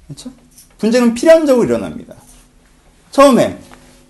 그렇죠? 0.07 0.31
분쟁은 0.77 1.13
필연적으로 1.13 1.65
일어납니다. 1.65 2.15
처음에 3.11 3.57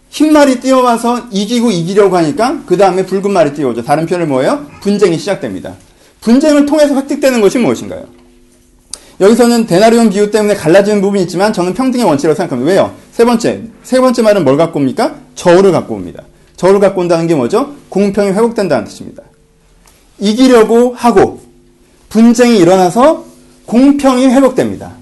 흰 0.09 0.33
말이 0.33 0.59
뛰어와서 0.59 1.27
이기고 1.31 1.71
이기려고 1.71 2.17
하니까 2.17 2.59
그 2.65 2.77
다음에 2.77 3.05
붉은 3.05 3.31
말이 3.31 3.53
뛰어오죠. 3.53 3.83
다른 3.83 4.05
표현을 4.05 4.27
뭐예요? 4.27 4.65
분쟁이 4.81 5.17
시작됩니다. 5.17 5.75
분쟁을 6.21 6.65
통해서 6.65 6.95
획득되는 6.95 7.41
것이 7.41 7.59
무엇인가요? 7.59 8.05
여기서는 9.21 9.67
데나리온 9.67 10.09
비유 10.09 10.31
때문에 10.31 10.55
갈라지는 10.55 11.01
부분이 11.01 11.23
있지만 11.23 11.51
저는 11.53 11.73
평등의 11.73 12.05
원칙이라고 12.05 12.35
생각합니다. 12.35 12.71
왜요? 12.71 12.95
세 13.11 13.25
번째, 13.25 13.63
세 13.83 13.99
번째 13.99 14.21
말은 14.21 14.43
뭘 14.43 14.57
갖고 14.57 14.79
옵니까? 14.79 15.15
저울을 15.35 15.71
갖고 15.71 15.95
옵니다. 15.95 16.23
저울을 16.55 16.79
갖고 16.79 17.01
온다는 17.01 17.27
게 17.27 17.35
뭐죠? 17.35 17.75
공평이 17.89 18.31
회복된다는 18.31 18.85
뜻입니다. 18.85 19.23
이기려고 20.19 20.93
하고 20.95 21.41
분쟁이 22.09 22.57
일어나서 22.57 23.25
공평이 23.65 24.27
회복됩니다. 24.27 24.93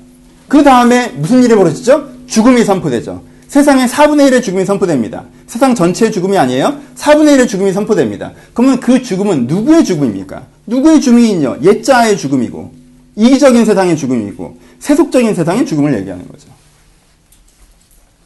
그 0.48 0.64
다음에 0.64 1.10
무슨 1.10 1.44
일이 1.44 1.56
벌어지죠? 1.56 2.10
죽음이 2.28 2.64
선포되죠. 2.64 3.22
세상에 3.48 3.86
4분의 3.86 4.30
1의 4.30 4.44
죽음이 4.44 4.66
선포됩니다. 4.66 5.26
세상 5.48 5.74
전체의 5.74 6.12
죽음이 6.12 6.38
아니에요. 6.38 6.80
4분의 6.96 7.38
1의 7.38 7.48
죽음이 7.48 7.72
선포됩니다. 7.72 8.34
그러면 8.54 8.80
그 8.80 9.02
죽음은 9.02 9.48
누구의 9.48 9.86
죽음입니까? 9.86 10.46
누구의 10.66 11.00
죽음이냐? 11.02 11.60
옛자의 11.64 12.18
죽음이고 12.18 12.74
이기적인 13.16 13.66
세상의 13.66 13.98
죽음이고 13.98 14.58
세속적인 14.80 15.34
세상의 15.34 15.66
죽음을 15.66 15.98
얘기하는 16.00 16.28
거죠. 16.28 16.50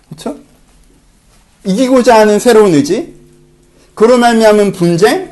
그렇죠? 0.10 0.38
이기고자 1.64 2.20
하는 2.20 2.40
새로운 2.40 2.74
의지, 2.74 3.14
그로 3.94 4.18
말미암은 4.18 4.72
분쟁, 4.74 5.30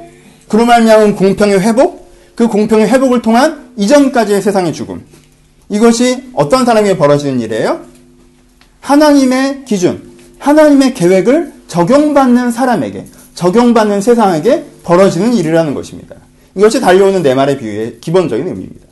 그로 0.47 0.65
말미암은 0.65 1.15
공평의 1.15 1.59
회복, 1.61 2.09
그 2.35 2.47
공평의 2.47 2.87
회복을 2.87 3.21
통한 3.21 3.71
이전까지의 3.75 4.41
세상의 4.41 4.73
죽음. 4.73 5.03
이것이 5.69 6.29
어떤 6.33 6.65
사람에게 6.65 6.97
벌어지는 6.97 7.39
일이에요? 7.41 7.88
하나님의 8.81 9.65
기준, 9.65 10.09
하나님의 10.39 10.93
계획을 10.93 11.53
적용받는 11.67 12.51
사람에게, 12.51 13.05
적용받는 13.35 14.01
세상에게 14.01 14.65
벌어지는 14.83 15.33
일이라는 15.33 15.73
것입니다. 15.73 16.15
이것이 16.55 16.81
달려오는 16.81 17.21
내 17.21 17.35
말의 17.35 17.59
비유의 17.59 17.97
기본적인 18.01 18.47
의미입니다. 18.47 18.87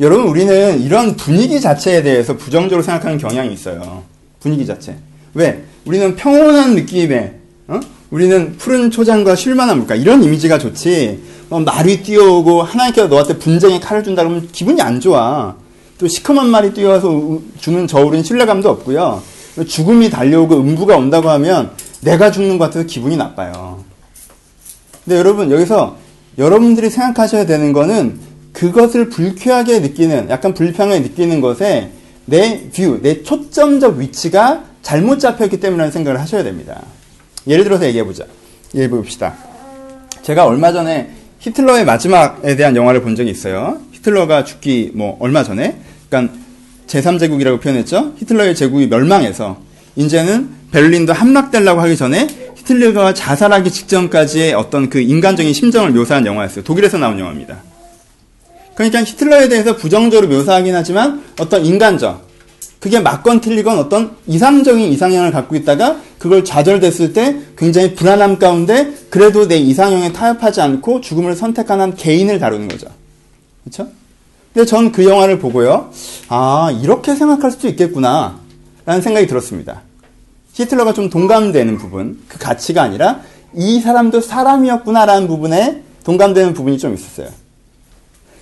여러분, 0.00 0.26
우리는 0.28 0.80
이런 0.82 1.16
분위기 1.16 1.60
자체에 1.60 2.02
대해서 2.02 2.36
부정적으로 2.36 2.82
생각하는 2.82 3.18
경향이 3.18 3.52
있어요. 3.52 4.04
분위기 4.40 4.66
자체. 4.66 4.96
왜? 5.34 5.64
우리는 5.84 6.16
평온한 6.16 6.74
느낌의, 6.74 7.34
어? 7.68 7.80
우리는 8.10 8.56
푸른 8.56 8.90
초장과 8.90 9.36
쉴만한 9.36 9.78
물가, 9.78 9.94
이런 9.94 10.22
이미지가 10.22 10.58
좋지. 10.58 11.22
뭐 11.48 11.60
말이 11.60 12.02
뛰어오고 12.02 12.62
하나님께서 12.62 13.08
너한테 13.08 13.38
분쟁의 13.38 13.80
칼을 13.80 14.02
준다 14.02 14.22
그러면 14.22 14.48
기분이 14.50 14.80
안 14.82 15.00
좋아. 15.00 15.56
또 15.98 16.08
시커먼 16.08 16.48
말이 16.48 16.74
뛰어와서 16.74 17.40
주는 17.58 17.86
저울은 17.86 18.22
신뢰감도 18.22 18.68
없고요. 18.68 19.22
죽음이 19.66 20.10
달려오고 20.10 20.56
음부가 20.56 20.96
온다고 20.96 21.30
하면 21.30 21.70
내가 22.02 22.30
죽는 22.30 22.58
것 22.58 22.66
같아서 22.66 22.86
기분이 22.86 23.16
나빠요. 23.16 23.82
근데 25.04 25.18
여러분 25.18 25.50
여기서 25.50 25.96
여러분들이 26.36 26.90
생각하셔야 26.90 27.46
되는 27.46 27.72
거는 27.72 28.20
그것을 28.52 29.08
불쾌하게 29.08 29.80
느끼는 29.80 30.28
약간 30.28 30.52
불평을 30.52 31.02
느끼는 31.02 31.40
것에 31.40 31.92
내 32.26 32.68
view, 32.74 33.00
내 33.00 33.22
초점적 33.22 33.96
위치가 33.96 34.64
잘못 34.82 35.18
잡혔기 35.20 35.60
때문이라는 35.60 35.92
생각을 35.92 36.20
하셔야 36.20 36.42
됩니다. 36.42 36.82
예를 37.46 37.64
들어서 37.64 37.86
얘기해 37.86 38.04
보자. 38.04 38.24
예를 38.74 38.90
봅시다. 38.90 39.34
제가 40.22 40.44
얼마 40.44 40.72
전에 40.72 41.10
히틀러의 41.38 41.84
마지막에 41.84 42.56
대한 42.56 42.76
영화를 42.76 43.02
본 43.02 43.14
적이 43.14 43.30
있어요. 43.30 43.78
히틀러가 44.06 44.44
죽기 44.44 44.92
뭐 44.94 45.16
얼마 45.20 45.42
전에 45.42 45.76
그러니까 46.08 46.34
제3제국이라고 46.86 47.60
표현했죠. 47.60 48.14
히틀러의 48.18 48.54
제국이 48.54 48.86
멸망해서 48.86 49.58
이제는 49.96 50.48
베를린도 50.70 51.12
함락되려고 51.12 51.80
하기 51.82 51.96
전에 51.96 52.28
히틀러가 52.56 53.14
자살하기 53.14 53.70
직전까지의 53.70 54.54
어떤 54.54 54.88
그 54.88 55.00
인간적인 55.00 55.52
심정을 55.52 55.90
묘사한 55.90 56.24
영화였어요. 56.26 56.64
독일에서 56.64 56.98
나온 56.98 57.18
영화입니다. 57.18 57.58
그러니까 58.74 59.02
히틀러에 59.02 59.48
대해서 59.48 59.76
부정적으로 59.76 60.28
묘사하긴 60.28 60.74
하지만 60.74 61.22
어떤 61.40 61.64
인간적 61.64 62.26
그게 62.78 63.00
맞건 63.00 63.40
틀리건 63.40 63.78
어떤 63.78 64.12
이상적인 64.26 64.92
이상형을 64.92 65.32
갖고 65.32 65.56
있다가 65.56 65.96
그걸 66.18 66.44
좌절됐을 66.44 67.12
때 67.12 67.36
굉장히 67.58 67.94
불안함 67.94 68.38
가운데 68.38 68.92
그래도 69.10 69.48
내 69.48 69.56
이상형에 69.56 70.12
타협하지 70.12 70.60
않고 70.60 71.00
죽음을 71.00 71.34
선택한 71.34 71.80
한 71.80 71.94
개인을 71.94 72.38
다루는 72.38 72.68
거죠. 72.68 72.86
그렇죠? 73.66 73.90
근데 74.54 74.64
전 74.64 74.92
그 74.92 75.04
영화를 75.04 75.38
보고요. 75.38 75.90
아, 76.28 76.70
이렇게 76.82 77.14
생각할 77.14 77.50
수도 77.50 77.68
있겠구나. 77.68 78.38
라는 78.86 79.02
생각이 79.02 79.26
들었습니다. 79.26 79.82
히틀러가 80.52 80.94
좀 80.94 81.10
동감되는 81.10 81.76
부분, 81.76 82.20
그 82.28 82.38
가치가 82.38 82.82
아니라 82.82 83.20
이 83.54 83.80
사람도 83.80 84.20
사람이었구나라는 84.20 85.26
부분에 85.26 85.82
동감되는 86.04 86.54
부분이 86.54 86.78
좀 86.78 86.94
있었어요. 86.94 87.28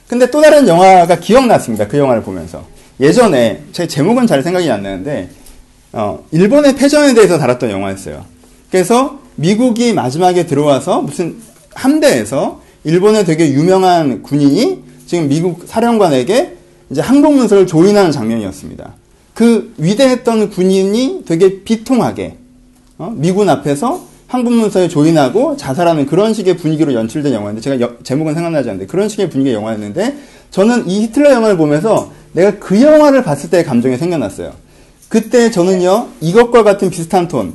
근데 0.06 0.30
또 0.30 0.42
다른 0.42 0.68
영화가 0.68 1.18
기억났습니다. 1.18 1.88
그 1.88 1.98
영화를 1.98 2.22
보면서. 2.22 2.62
예전에, 3.00 3.64
제 3.72 3.88
제목은 3.88 4.26
잘 4.26 4.42
생각이 4.42 4.70
안 4.70 4.82
나는데, 4.82 5.30
어, 5.92 6.22
일본의 6.30 6.76
패전에 6.76 7.14
대해서 7.14 7.38
다뤘던 7.38 7.70
영화였어요. 7.70 8.24
그래서 8.70 9.18
미국이 9.36 9.92
마지막에 9.94 10.46
들어와서 10.46 11.00
무슨 11.00 11.38
함대에서 11.74 12.60
일본의 12.84 13.24
되게 13.24 13.50
유명한 13.50 14.22
군인이 14.22 14.83
지금 15.14 15.28
미국 15.28 15.62
사령관에게 15.66 16.56
이제 16.90 17.00
항복 17.00 17.35
문서를 17.35 17.66
조인하는 17.66 18.11
장면이었습니다. 18.11 18.94
그 19.33 19.73
위대했던 19.78 20.50
군인이 20.50 21.23
되게 21.25 21.62
비통하게 21.62 22.37
어? 22.99 23.12
미군 23.16 23.49
앞에서 23.49 24.02
항복 24.26 24.52
문서에 24.52 24.88
조인하고 24.88 25.56
자살하는 25.56 26.06
그런 26.06 26.35
식의 26.35 26.56
분위기로 26.56 26.94
연출된 26.94 27.33
영화인데 27.33 27.61
제가 27.61 27.80
여, 27.80 27.92
제목은 28.02 28.35
생각나지 28.35 28.71
않는데 28.71 28.87
그런 28.87 29.09
식의 29.09 29.30
분위기의 29.30 29.54
영화였는데 29.54 30.16
저는 30.50 30.88
이 30.88 31.02
히틀러 31.02 31.33
영화를 31.33 31.56
보면서 31.56 32.11
내가 32.33 32.59
그 32.59 32.80
영화를 32.83 33.23
봤을 33.23 33.50
때의 33.50 33.64
감정이 33.64 33.97
생각났어요. 33.97 34.52
그때 35.09 35.52
저는요 35.52 36.09
이것과 36.21 36.64
같은 36.64 36.90
비슷한 36.90 37.28
톤 37.28 37.54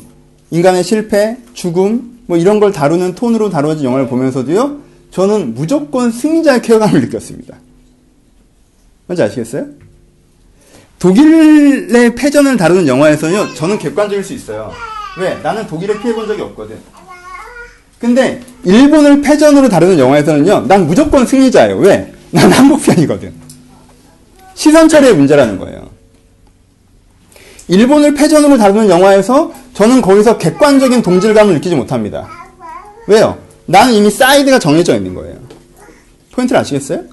인간의 0.52 0.84
실패, 0.84 1.38
죽음 1.54 2.20
뭐 2.26 2.38
이런 2.38 2.62
걸 2.62 2.72
다루는 2.72 3.16
톤으로 3.16 3.50
다루어진 3.50 3.84
영화를 3.84 4.08
보면서도요 4.08 4.89
저는 5.12 5.54
무조건 5.56 6.12
승자의 6.12 6.62
쾌감을 6.62 7.02
느꼈습니다. 7.02 7.56
뭔지 9.08 9.24
아시겠어요? 9.24 9.66
독일의 11.00 12.14
패전을 12.16 12.58
다루는 12.58 12.88
영화에서는요 12.88 13.54
저는 13.56 13.80
객관적일 13.80 14.24
수 14.24 14.34
있어요. 14.34 14.72
왜? 15.18 15.36
나는 15.42 15.66
독일을 15.66 16.02
피해본 16.02 16.28
적이 16.28 16.42
없거든. 16.44 16.78
근데 18.00 18.42
일본을 18.64 19.22
패전으로 19.22 19.68
다루는 19.68 20.00
영화에서는요, 20.00 20.68
난 20.68 20.88
무조건 20.88 21.26
승리자예요. 21.26 21.78
왜? 21.80 22.14
난 22.32 22.52
한국편이거든. 22.52 23.34
시선 24.54 24.88
처리의 24.88 25.16
문제라는 25.16 25.58
거예요. 25.58 25.90
일본을 27.68 28.14
패전으로 28.14 28.58
다루는 28.58 28.90
영화에서 28.90 29.54
저는 29.74 30.02
거기서 30.02 30.38
객관적인 30.38 31.02
동질감을 31.02 31.56
느끼지 31.56 31.76
못합니다. 31.76 32.28
왜요? 33.08 33.38
나는 33.70 33.94
이미 33.94 34.10
side가 34.10 34.58
정해져 34.58 34.96
있는 34.96 35.14
거예요. 35.14 35.38
포인트를 36.32 36.60
아시겠어요? 36.60 37.04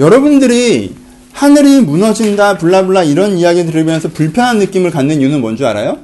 여러분들이 0.00 0.94
하늘이 1.32 1.80
무너진다, 1.82 2.56
블라블라 2.56 3.04
이런 3.04 3.36
이야기 3.36 3.64
들으면서 3.66 4.08
불편한 4.08 4.58
느낌을 4.58 4.90
갖는 4.90 5.20
이유는 5.20 5.40
뭔 5.42 5.56
줄 5.56 5.66
알아요? 5.66 5.98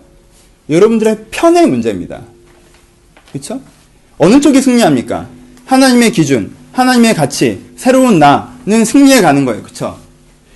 여러분들의 0.68 1.26
편의 1.30 1.66
문제입니다. 1.68 2.20
그렇죠? 3.32 3.60
어느 4.18 4.40
쪽이 4.40 4.60
승리합니까? 4.60 5.26
하나님의 5.64 6.12
기준, 6.12 6.52
하나님의 6.72 7.14
가치, 7.14 7.60
새로운 7.76 8.18
나는 8.18 8.84
승리해 8.84 9.22
가는 9.22 9.46
거예요. 9.46 9.62
그렇죠? 9.62 9.98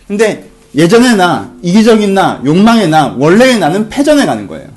근데 0.06 0.50
예전의 0.74 1.16
나, 1.16 1.54
이기적인 1.62 2.12
나, 2.12 2.42
욕망의 2.44 2.88
나, 2.90 3.14
원래의 3.16 3.58
나는 3.58 3.88
패전해 3.88 4.26
가는 4.26 4.46
거예요. 4.46 4.68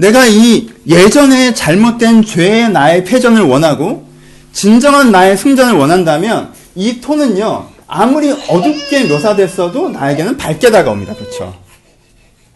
내가 0.00 0.26
이 0.26 0.70
예전의 0.86 1.54
잘못된 1.54 2.24
죄의 2.24 2.70
나의 2.70 3.04
패전을 3.04 3.42
원하고 3.42 4.06
진정한 4.52 5.12
나의 5.12 5.36
승전을 5.36 5.74
원한다면 5.74 6.52
이 6.74 7.00
톤은요 7.00 7.68
아무리 7.86 8.32
어둡게 8.32 9.04
묘사됐어도 9.04 9.90
나에게는 9.90 10.38
밝게 10.38 10.70
다가옵니다. 10.70 11.14
그렇죠? 11.14 11.54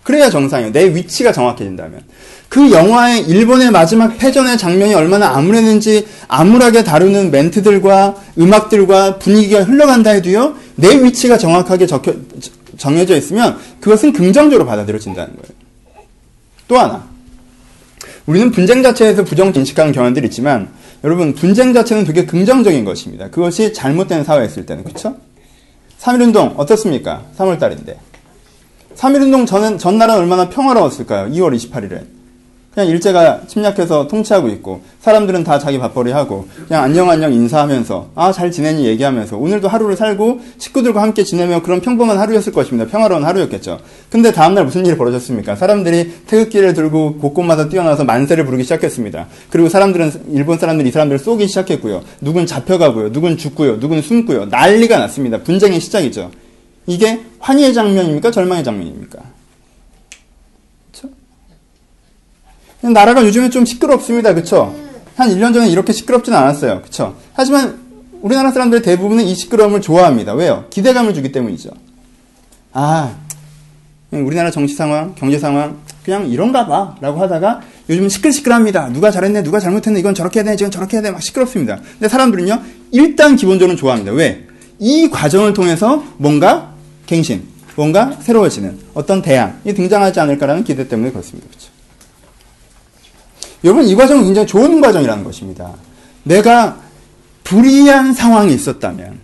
그래야 0.02 0.30
정상이에요. 0.30 0.72
내 0.72 0.94
위치가 0.94 1.32
정확해진다면. 1.32 2.02
그 2.48 2.70
영화의 2.70 3.22
일본의 3.22 3.70
마지막 3.70 4.16
패전의 4.16 4.58
장면이 4.58 4.94
얼마나 4.94 5.34
암울했는지 5.34 6.06
암울하게 6.28 6.84
다루는 6.84 7.30
멘트들과 7.30 8.14
음악들과 8.38 9.18
분위기가 9.18 9.64
흘러간다 9.64 10.10
해도요, 10.10 10.54
내 10.76 11.02
위치가 11.02 11.36
정확하게 11.36 11.86
적혀, 11.86 12.14
정해져 12.76 13.16
있으면 13.16 13.58
그것은 13.80 14.12
긍정적으로 14.12 14.66
받아들여진다는 14.66 15.34
거예요. 15.34 16.04
또 16.68 16.78
하나. 16.78 17.13
우리는 18.26 18.50
분쟁 18.50 18.82
자체에서 18.82 19.24
부정 19.24 19.52
인식하는 19.54 19.92
경향들이 19.92 20.26
있지만, 20.28 20.70
여러분, 21.02 21.34
분쟁 21.34 21.74
자체는 21.74 22.04
되게 22.04 22.24
긍정적인 22.24 22.84
것입니다. 22.84 23.28
그것이 23.28 23.72
잘못된 23.72 24.24
사회에 24.24 24.46
있을 24.46 24.64
때는, 24.64 24.84
그쵸? 24.84 25.16
3.1운동 26.00 26.54
어떻습니까? 26.56 27.24
3월달인데. 27.36 27.96
3.1운동 28.96 29.46
전, 29.46 29.76
전날은 29.76 30.14
얼마나 30.14 30.48
평화로웠을까요? 30.48 31.30
2월 31.32 31.54
28일에. 31.54 32.06
그냥 32.74 32.88
일제가 32.88 33.42
침략해서 33.46 34.08
통치하고 34.08 34.48
있고, 34.48 34.82
사람들은 35.00 35.44
다 35.44 35.60
자기 35.60 35.78
밥벌이 35.78 36.10
하고, 36.10 36.48
그냥 36.66 36.82
안녕 36.82 37.08
안녕 37.08 37.32
인사하면서, 37.32 38.10
아, 38.16 38.32
잘 38.32 38.50
지내니 38.50 38.84
얘기하면서, 38.86 39.36
오늘도 39.36 39.68
하루를 39.68 39.96
살고, 39.96 40.40
식구들과 40.58 41.00
함께 41.00 41.22
지내며 41.22 41.62
그런 41.62 41.80
평범한 41.80 42.18
하루였을 42.18 42.52
것입니다. 42.52 42.90
평화로운 42.90 43.24
하루였겠죠. 43.24 43.78
근데 44.10 44.32
다음날 44.32 44.64
무슨 44.64 44.84
일이 44.84 44.96
벌어졌습니까? 44.96 45.54
사람들이 45.54 46.24
태극기를 46.26 46.74
들고 46.74 47.18
곳곳마다 47.18 47.68
뛰어나서 47.68 48.02
만세를 48.02 48.44
부르기 48.44 48.64
시작했습니다. 48.64 49.28
그리고 49.50 49.68
사람들은, 49.68 50.32
일본 50.32 50.58
사람들이 50.58 50.88
이 50.88 50.92
사람들을 50.92 51.20
쏘기 51.20 51.46
시작했고요. 51.46 52.02
누군 52.20 52.44
잡혀가고요. 52.44 53.12
누군 53.12 53.36
죽고요. 53.36 53.78
누군 53.78 54.02
숨고요. 54.02 54.46
난리가 54.46 54.98
났습니다. 54.98 55.40
분쟁의 55.42 55.78
시작이죠. 55.78 56.32
이게 56.86 57.20
환희의 57.38 57.72
장면입니까? 57.72 58.30
절망의 58.30 58.64
장면입니까? 58.64 59.18
그렇죠? 60.90 61.14
나라가 62.92 63.24
요즘에 63.24 63.50
좀 63.50 63.64
시끄럽습니다. 63.64 64.34
그렇죠? 64.34 64.74
한 65.16 65.28
1년 65.30 65.54
전에 65.54 65.68
이렇게 65.68 65.92
시끄럽지는 65.92 66.36
않았어요. 66.36 66.80
그렇죠? 66.80 67.16
하지만 67.34 67.78
우리나라 68.20 68.50
사람들 68.50 68.82
대부분은 68.82 69.24
이 69.24 69.34
시끄러움을 69.34 69.80
좋아합니다. 69.80 70.34
왜요? 70.34 70.64
기대감을 70.70 71.14
주기 71.14 71.30
때문이죠. 71.30 71.70
아, 72.72 73.14
우리나라 74.10 74.50
정치 74.50 74.74
상황, 74.74 75.14
경제 75.14 75.38
상황 75.38 75.78
그냥 76.04 76.28
이런가 76.28 76.66
봐 76.66 76.96
라고 77.00 77.20
하다가 77.20 77.62
요즘은 77.88 78.08
시끌시끌합니다. 78.08 78.88
누가 78.92 79.10
잘했네, 79.10 79.42
누가 79.42 79.60
잘못했네, 79.60 80.00
이건 80.00 80.14
저렇게 80.14 80.40
해야 80.40 80.44
돼, 80.44 80.54
이건 80.54 80.70
저렇게 80.70 80.96
해야 80.96 81.02
돼, 81.02 81.10
막 81.10 81.22
시끄럽습니다. 81.22 81.78
근데 81.92 82.08
사람들은요, 82.08 82.62
일단 82.92 83.36
기본적으로 83.36 83.76
좋아합니다. 83.76 84.12
왜? 84.12 84.46
이 84.78 85.08
과정을 85.10 85.52
통해서 85.52 86.04
뭔가 86.16 86.74
갱신, 87.06 87.42
뭔가 87.76 88.16
새로워지는 88.20 88.78
어떤 88.94 89.22
대안이 89.22 89.74
등장하지 89.74 90.20
않을까라는 90.20 90.64
기대 90.64 90.88
때문에 90.88 91.10
그렇습니다. 91.10 91.48
그렇죠? 91.48 91.73
여러분, 93.64 93.86
이 93.86 93.94
과정은 93.94 94.24
굉장히 94.24 94.46
좋은 94.46 94.80
과정이라는 94.80 95.24
것입니다. 95.24 95.72
내가 96.22 96.78
불이한 97.44 98.12
상황이 98.12 98.54
있었다면, 98.54 99.18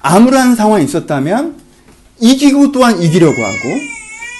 암울한 0.00 0.56
상황이 0.56 0.84
있었다면, 0.84 1.56
이기고 2.20 2.72
또한 2.72 3.00
이기려고 3.02 3.42
하고, 3.42 3.58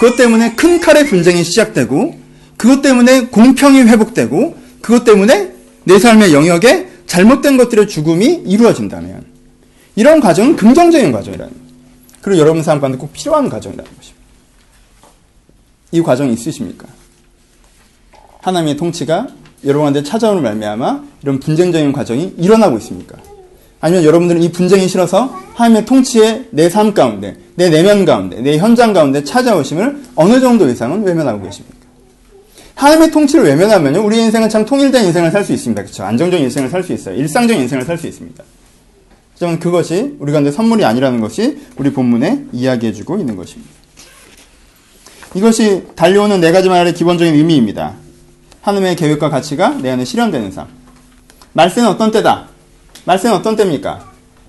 그것 0.01 0.17
때문에 0.17 0.55
큰 0.55 0.81
칼의 0.81 1.07
분쟁이 1.07 1.45
시작되고, 1.45 2.19
그것 2.57 2.81
때문에 2.81 3.27
공평이 3.27 3.83
회복되고, 3.83 4.57
그것 4.81 5.05
때문에 5.05 5.53
내 5.85 5.99
삶의 5.99 6.33
영역에 6.33 6.89
잘못된 7.07 7.59
것들의 7.59 7.89
죽음이 7.89 8.43
이루어진다면, 8.47 9.27
이런 9.97 10.21
과정은 10.21 10.57
긍정적인 10.57 11.13
과정이라는. 11.13 11.53
그리고 12.23 12.41
여러분 12.41 12.63
삶 12.63 12.81
가운데 12.81 12.97
꼭 12.97 13.13
필요한 13.13 13.51
과정이라는 13.51 13.91
것입니다. 13.97 14.21
이 15.93 16.01
과정이 16.01 16.33
있으십니까? 16.33 16.87
하나님의 18.43 18.77
통치가 18.77 19.29
여러분한테 19.65 20.03
찾아오는 20.03 20.43
말미암아 20.43 21.03
이런 21.23 21.41
분쟁적인 21.41 21.93
과정이 21.93 22.35
일어나고 22.39 22.79
있습니까? 22.79 23.17
아니면 23.81 24.05
여러분들은 24.05 24.43
이 24.43 24.53
분쟁이 24.53 24.89
싫어서 24.89 25.35
하나님의 25.55 25.87
통치에 25.87 26.47
내 26.51 26.69
삶 26.69 26.93
가운데, 26.95 27.37
내 27.55 27.69
내면 27.71 28.05
가운데, 28.05 28.41
내 28.41 28.59
현장 28.59 28.93
가운데 28.93 29.25
찾아오심을 29.25 30.03
어느 30.17 30.41
정도 30.41 30.69
이상은 30.69 31.03
외면하고 31.03 31.43
계십니까? 31.43 31.79
하나님의 32.75 33.11
통치를 33.11 33.45
외면하면요, 33.45 34.05
우리 34.05 34.19
인생은 34.21 34.49
참 34.49 34.65
통일된 34.65 35.05
인생을 35.07 35.31
살 35.31 35.45
수 35.45 35.53
있습니다. 35.53 35.83
그렇죠? 35.83 36.05
안정적인 36.05 36.45
인생을 36.45 36.71
살 36.71 36.83
수 36.83 36.93
있어요. 36.93 37.15
일상적인 37.17 37.63
인생을 37.63 37.85
살 37.85 37.99
수 37.99 38.07
있습니다. 38.07 38.43
하지만 39.35 39.59
그것이 39.59 40.17
우리 40.19 40.33
가운데 40.33 40.51
선물이 40.51 40.85
아니라는 40.85 41.21
것이 41.21 41.59
우리 41.77 41.93
본문에 41.93 42.47
이야기해주고 42.53 43.19
있는 43.19 43.37
것입니다. 43.37 43.71
이것이 45.35 45.85
달려오는 45.95 46.41
네 46.41 46.53
가지 46.53 46.69
말의 46.69 46.93
기본적인 46.95 47.35
의미입니다. 47.35 47.95
하나님의 48.63 48.97
계획과 48.97 49.31
가치가 49.31 49.71
내 49.71 49.91
안에 49.91 50.05
실현되는 50.05 50.53
삶. 50.53 50.67
말세는 51.53 51.89
어떤 51.89 52.11
때다? 52.11 52.49
말세는 53.05 53.37
어떤 53.37 53.57
때입니까? 53.57 54.01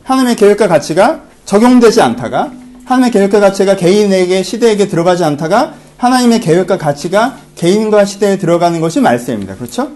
하나님의 0.03 0.35
계획과 0.35 0.67
가치가 0.67 1.21
적용되지 1.45 2.01
않다가 2.01 2.51
하나님의 2.85 3.11
계획과 3.11 3.39
가치가 3.39 3.75
개인에게 3.75 4.43
시대에게 4.43 4.87
들어가지 4.87 5.23
않다가 5.23 5.73
하나님의 5.97 6.41
계획과 6.41 6.77
가치가 6.77 7.37
개인과 7.55 8.05
시대에 8.05 8.37
들어가는 8.37 8.81
것이 8.81 8.99
말세입니다. 8.99 9.55
그렇죠? 9.55 9.91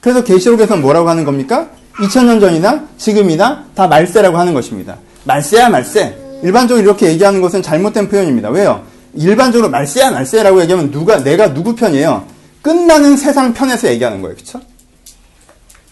그래서 0.00 0.24
계시록에서 0.24 0.76
뭐라고 0.76 1.08
하는 1.08 1.24
겁니까? 1.24 1.68
2000년 1.94 2.40
전이나 2.40 2.84
지금이나 2.98 3.66
다 3.74 3.86
말세라고 3.86 4.36
하는 4.36 4.52
것입니다. 4.52 4.96
말세야 5.24 5.68
말세. 5.68 6.18
일반적으로 6.42 6.84
이렇게 6.84 7.06
얘기하는 7.06 7.40
것은 7.40 7.62
잘못된 7.62 8.08
표현입니다. 8.08 8.50
왜요? 8.50 8.82
일반적으로 9.14 9.70
말세야 9.70 10.10
말세라고 10.10 10.60
얘기하면 10.62 10.90
누가 10.90 11.22
내가 11.22 11.54
누구 11.54 11.74
편이에요? 11.76 12.33
끝나는 12.64 13.18
세상 13.18 13.52
편에서 13.52 13.88
얘기하는 13.88 14.22
거예요. 14.22 14.34
그렇죠? 14.34 14.58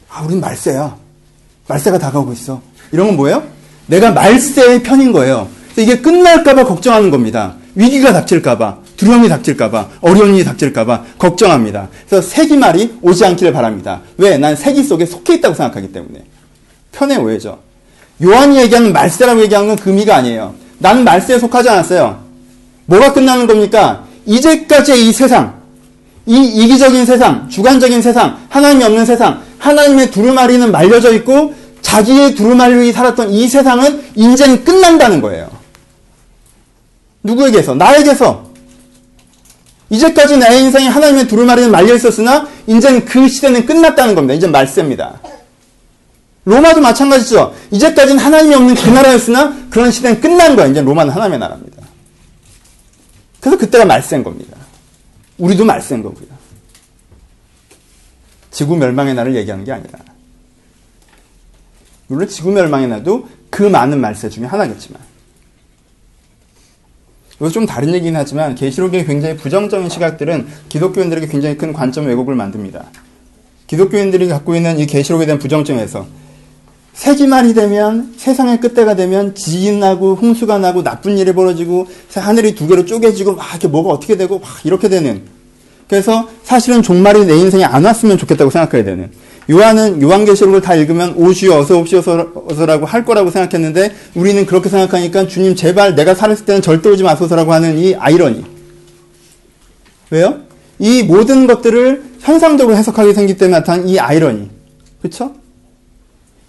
아, 0.09 0.23
우린 0.23 0.41
말세야. 0.41 0.97
말세가 1.69 1.99
다가오고 1.99 2.33
있어. 2.33 2.63
이런 2.93 3.09
건 3.09 3.17
뭐예요? 3.17 3.43
내가 3.87 4.11
말세의 4.11 4.83
편인 4.83 5.13
거예요. 5.13 5.49
이게 5.77 6.01
끝날까봐 6.01 6.65
걱정하는 6.65 7.11
겁니다. 7.11 7.57
위기가 7.75 8.15
닥칠까봐, 8.15 8.79
두려움이 8.97 9.29
닥칠까봐, 9.29 9.89
어려운 10.01 10.35
일이 10.35 10.45
닥칠까봐 10.45 11.05
걱정합니다. 11.19 11.89
그래서 12.09 12.27
세기 12.27 12.57
말이 12.57 12.99
오지 13.03 13.23
않기를 13.25 13.53
바랍니다. 13.53 14.01
왜? 14.17 14.39
난 14.39 14.57
세기 14.57 14.83
속에 14.83 15.05
속해 15.05 15.35
있다고 15.35 15.55
생각하기 15.55 15.93
때문에. 15.93 16.25
편의 16.93 17.19
오해죠. 17.19 17.59
요한이 18.23 18.57
얘기하는 18.63 18.95
말세라고 18.95 19.43
얘기하는 19.43 19.69
건 19.69 19.77
금이가 19.77 20.17
아니에요. 20.17 20.55
나는 20.79 21.05
말세에 21.05 21.39
속하지 21.39 21.69
않았어요. 21.69 22.23
뭐가 22.87 23.13
끝나는 23.13 23.47
겁니까? 23.47 24.05
이제까지의 24.25 25.09
이 25.09 25.13
세상, 25.13 25.62
이 26.27 26.37
이기적인 26.37 27.05
세상, 27.05 27.49
주관적인 27.49 28.01
세상, 28.01 28.39
하나님이 28.49 28.85
없는 28.85 29.05
세상, 29.07 29.43
하나님의 29.59 30.11
두루마리는 30.11 30.71
말려져 30.71 31.13
있고 31.15 31.55
자기의 31.81 32.35
두루마리 32.35 32.93
살았던 32.93 33.31
이 33.33 33.49
세상은 33.49 34.03
인제는 34.15 34.65
끝난다는 34.65 35.21
거예요. 35.21 35.51
누구에게서? 37.23 37.75
나에게서. 37.75 38.53
이제까지 39.91 40.39
내 40.39 40.59
인생에 40.59 40.89
하나님의 40.89 41.29
두루마리는 41.29 41.71
말려 41.71 41.95
있었으나 41.95 42.49
이제는 42.67 43.05
그 43.05 43.29
시대는 43.29 43.67
끝났다는 43.67 44.15
겁니다. 44.15 44.35
이제 44.35 44.47
말세입니다. 44.47 45.21
로마도 46.45 46.81
마찬가지죠. 46.81 47.55
이제까지는 47.71 48.19
하나님이 48.19 48.55
없는 48.55 48.75
그 48.75 48.89
나라였으나 48.89 49.55
그런 49.71 49.91
시대는 49.91 50.21
끝난 50.21 50.57
거야. 50.57 50.67
이제 50.67 50.81
로마는 50.81 51.13
하나님의 51.13 51.39
나라입니다. 51.39 51.83
그래서 53.41 53.59
그때가 53.59 53.85
말세인 53.85 54.25
겁니다. 54.25 54.52
우리도 55.39 55.65
말세인 55.65 56.03
거고요. 56.03 56.29
지구 58.51 58.77
멸망의 58.77 59.15
날을 59.15 59.35
얘기하는 59.37 59.65
게 59.65 59.73
아니라. 59.73 59.99
물론 62.07 62.29
지구 62.29 62.51
멸망의 62.51 62.89
날도 62.89 63.29
그 63.51 63.63
많은 63.63 64.01
말세 64.01 64.29
중에 64.29 64.45
하나겠지만. 64.45 65.01
이것도 67.37 67.51
좀 67.51 67.67
다른 67.67 67.89
얘기긴 67.95 68.15
하지만 68.15 68.55
계시록의 68.55 69.07
굉장히 69.07 69.37
부정적인 69.37 69.89
시각들은 69.89 70.47
기독교인들에게 70.69 71.27
굉장히 71.27 71.57
큰 71.57 71.73
관점 71.73 72.07
왜곡을 72.07 72.35
만듭니다. 72.35 72.85
기독교인들이 73.67 74.29
갖고 74.29 74.55
있는 74.55 74.79
이 74.79 74.87
계시록에 74.87 75.25
대한 75.27 75.39
부정점에서 75.39 76.07
세기말이 76.95 77.55
되면 77.55 78.13
세상의 78.17 78.61
끝때가 78.61 78.95
되면 78.95 79.35
지진 79.35 79.81
나고 79.81 80.15
홍수가 80.15 80.59
나고 80.59 80.83
나쁜 80.83 81.19
일이 81.19 81.33
벌어지고 81.33 81.87
하늘이 82.15 82.55
두 82.55 82.67
개로 82.67 82.85
쪼개지고 82.85 83.35
막 83.35 83.51
이렇게 83.51 83.69
뭐가 83.69 83.91
어떻게 83.91 84.17
되고 84.17 84.39
막 84.39 84.49
이렇게 84.65 84.89
되는 84.89 85.23
그래서 85.89 86.29
사실은 86.43 86.83
종말이 86.83 87.27
내 87.27 87.37
인생에 87.37 87.65
안 87.65 87.85
왔으면 87.85 88.19
좋겠다고 88.19 88.51
생각해야 88.51 88.85
되는 88.85 89.11
요한은 89.51 90.01
요한계시록을 90.01 90.61
다 90.61 90.75
읽으면 90.75 91.15
오시오 91.17 91.55
어서 91.55 91.79
옵시오서라고 91.79 92.87
할 92.87 93.05
거라고 93.05 93.31
생각했는데 93.31 93.93
우리는 94.15 94.47
그렇게 94.47 94.69
생각하니까 94.69 95.27
주님 95.27 95.57
제발 95.57 95.95
내가 95.95 96.15
살았을 96.15 96.45
때는 96.45 96.63
절대 96.63 96.89
오지 96.89 97.03
마소서라고 97.03 97.53
하는 97.53 97.79
이 97.79 97.95
아이러니 97.95 98.45
왜요? 100.11 100.41
이 100.79 101.03
모든 101.03 101.47
것들을 101.47 102.03
현상적으로 102.21 102.77
해석하게 102.77 103.15
생기 103.15 103.37
때문에 103.37 103.59
나타난 103.59 103.89
이 103.89 103.99
아이러니 103.99 104.51
그렇죠? 105.01 105.42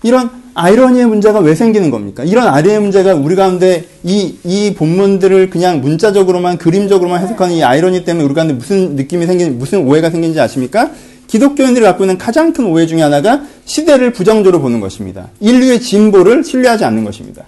이런 0.04 0.30
아이러니의 0.54 1.08
문제가 1.08 1.40
왜 1.40 1.56
생기는 1.56 1.90
겁니까? 1.90 2.24
이런 2.24 2.48
아이러니의 2.48 2.82
문제가 2.82 3.16
우리 3.16 3.36
가운데 3.36 3.86
이, 4.04 4.36
이 4.44 4.74
본문들을 4.76 5.50
그냥 5.50 5.82
문자적으로만, 5.82 6.58
그림적으로만 6.58 7.22
해석하는 7.22 7.56
이 7.56 7.64
아이러니 7.64 8.06
때문에 8.06 8.24
우리 8.24 8.34
가운데 8.34 8.54
무슨 8.54 8.96
느낌이 8.96 9.26
생긴, 9.26 9.58
무슨 9.58 9.88
오해가 9.88 10.10
생긴지 10.10 10.40
아십니까? 10.40 10.92
기독교인들이 11.28 11.84
갖고 11.84 12.04
있는 12.04 12.18
가장 12.18 12.54
큰 12.54 12.66
오해 12.66 12.86
중에 12.86 13.02
하나가 13.02 13.42
시대를 13.66 14.14
부정적으로 14.14 14.62
보는 14.62 14.80
것입니다. 14.80 15.30
인류의 15.40 15.82
진보를 15.82 16.44
신뢰하지 16.44 16.86
않는 16.86 17.04
것입니다. 17.06 17.46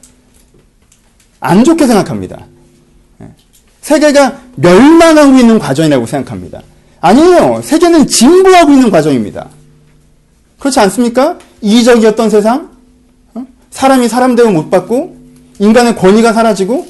안 1.40 1.64
좋게 1.64 1.86
생각합니다. 1.86 2.48
예. 3.22 3.28
세계가 3.82 4.40
멸망하고 4.56 5.38
있는 5.38 5.60
과정이라고 5.60 6.08
생각합니다. 6.08 6.64
아니에요. 7.02 7.62
세계는 7.64 8.08
진보하고 8.08 8.72
있는 8.72 8.90
과정입니다. 8.90 9.50
그렇지 10.58 10.80
않습니까? 10.80 11.38
이적이었던 11.66 12.30
세상, 12.30 12.70
어? 13.34 13.46
사람이 13.72 14.08
사람 14.08 14.36
대우 14.36 14.52
못 14.52 14.70
받고 14.70 15.16
인간의 15.60 15.96
권위가 15.96 16.32
사라지고 16.32 16.86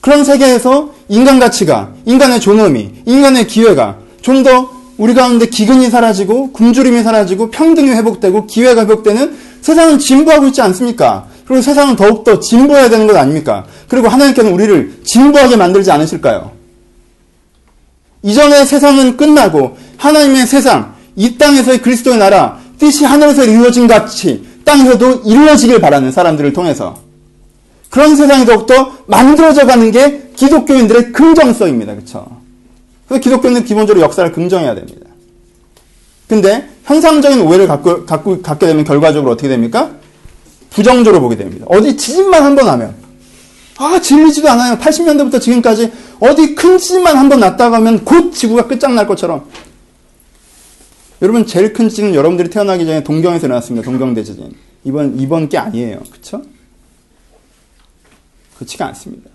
그런 0.00 0.24
세계에서 0.24 0.92
인간 1.08 1.38
가치가, 1.38 1.92
인간의 2.06 2.40
존엄이, 2.40 2.90
인간의 3.06 3.46
기회가 3.46 3.98
좀 4.20 4.42
더 4.42 4.80
우리 4.98 5.14
가운데 5.14 5.46
기근이 5.46 5.88
사라지고 5.88 6.52
굶주림이 6.52 7.02
사라지고 7.02 7.50
평등이 7.50 7.88
회복되고 7.88 8.46
기회가 8.46 8.82
회복되는 8.82 9.34
세상은 9.62 9.98
진보하고 9.98 10.48
있지 10.48 10.60
않습니까? 10.60 11.26
그리고 11.46 11.62
세상은 11.62 11.96
더욱더 11.96 12.38
진보해야 12.38 12.90
되는 12.90 13.06
것 13.06 13.16
아닙니까? 13.16 13.64
그리고 13.88 14.08
하나님께는 14.08 14.52
우리를 14.52 15.00
진보하게 15.04 15.56
만들지 15.56 15.90
않으실까요? 15.90 16.52
이전의 18.22 18.66
세상은 18.66 19.16
끝나고 19.16 19.78
하나님의 19.96 20.46
세상, 20.46 20.94
이 21.16 21.38
땅에서의 21.38 21.80
그리스도의 21.80 22.18
나라, 22.18 22.58
뜻이 22.80 23.04
하늘에서 23.04 23.44
이루어진 23.44 23.86
같이 23.86 24.42
땅에서도 24.64 25.22
이루어지길 25.26 25.80
바라는 25.80 26.10
사람들을 26.10 26.52
통해서 26.52 26.98
그런 27.90 28.16
세상이 28.16 28.46
더욱더 28.46 28.92
만들어져 29.06 29.66
가는 29.66 29.90
게 29.90 30.30
기독교인들의 30.34 31.12
긍정성입니다. 31.12 31.94
그렇죠? 31.94 32.26
그래서 33.06 33.22
기독교는 33.22 33.64
기본적으로 33.64 34.02
역사를 34.02 34.30
긍정해야 34.32 34.74
됩니다. 34.74 35.06
근데 36.26 36.68
현상적인 36.84 37.42
오해를 37.42 37.66
갖고, 37.68 38.06
갖고 38.06 38.40
갖게 38.40 38.66
되면 38.66 38.84
결과적으로 38.84 39.32
어떻게 39.32 39.48
됩니까? 39.48 39.90
부정적으로 40.70 41.20
보게 41.20 41.36
됩니다. 41.36 41.66
어디 41.68 41.96
지진만 41.96 42.42
한 42.44 42.54
번 42.54 42.68
하면 42.68 42.94
아 43.76 43.98
질리지도 44.00 44.48
않아요. 44.50 44.78
80년대부터 44.78 45.40
지금까지 45.40 45.90
어디 46.20 46.54
큰 46.54 46.78
지진만 46.78 47.16
한 47.16 47.28
번 47.28 47.40
났다가 47.40 47.76
하면 47.76 48.04
곧 48.04 48.32
지구가 48.32 48.68
끝장날 48.68 49.06
것처럼 49.06 49.44
여러분 51.22 51.46
제일 51.46 51.72
큰 51.72 51.88
지진은 51.88 52.14
여러분들이 52.14 52.48
태어나기 52.50 52.86
전에 52.86 53.04
동경에서 53.04 53.46
일어났습니다. 53.46 53.84
동경대지진. 53.84 54.54
이번 54.84 55.18
이번 55.18 55.48
게 55.48 55.58
아니에요. 55.58 56.00
그렇죠? 56.10 56.42
그렇지가 58.56 58.86
않습니다. 58.88 59.30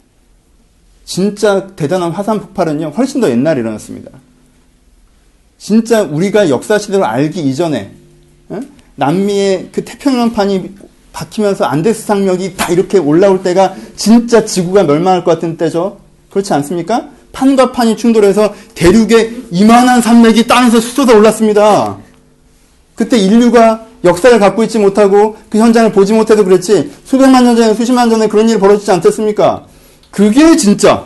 진짜 1.04 1.68
대단한 1.76 2.12
화산 2.12 2.40
폭발은요. 2.40 2.94
훨씬 2.98 3.22
더 3.22 3.30
옛날에 3.30 3.60
일어났습니다. 3.62 4.12
진짜 5.58 6.02
우리가 6.04 6.50
역사 6.50 6.78
시대를 6.78 7.04
알기 7.04 7.42
이전에 7.42 7.92
어? 8.50 8.60
남미의 8.96 9.70
그 9.72 9.86
태평양판이 9.86 10.76
박히면서 11.14 11.66
안데스 11.66 12.06
상력이 12.06 12.56
다 12.56 12.72
이렇게 12.72 12.98
올라올 12.98 13.42
때가 13.42 13.76
진짜 13.96 14.44
지구가 14.44 14.84
멸망할 14.84 15.24
것 15.24 15.32
같은 15.32 15.58
때죠. 15.58 16.00
그렇지 16.30 16.54
않습니까? 16.54 17.10
판과 17.36 17.74
판이 17.74 17.98
충돌해서 17.98 18.54
대륙에 18.74 19.36
이만한 19.52 20.02
산맥이 20.02 20.48
땅에서 20.48 20.80
쏟아 20.80 21.14
올랐습니다. 21.14 21.98
그때 22.96 23.18
인류가 23.18 23.86
역사를 24.06 24.40
갖고 24.40 24.64
있지 24.64 24.80
못하고 24.80 25.36
그 25.50 25.58
현장을 25.58 25.92
보지 25.92 26.14
못해도 26.14 26.46
그랬지 26.46 26.94
수백만 27.04 27.44
년 27.44 27.56
전에 27.56 27.74
수십만 27.74 28.08
년 28.08 28.20
전에 28.20 28.30
그런 28.30 28.48
일이 28.48 28.58
벌어지지 28.58 28.90
않겠습니까? 28.92 29.66
그게 30.12 30.56
진짜 30.56 31.06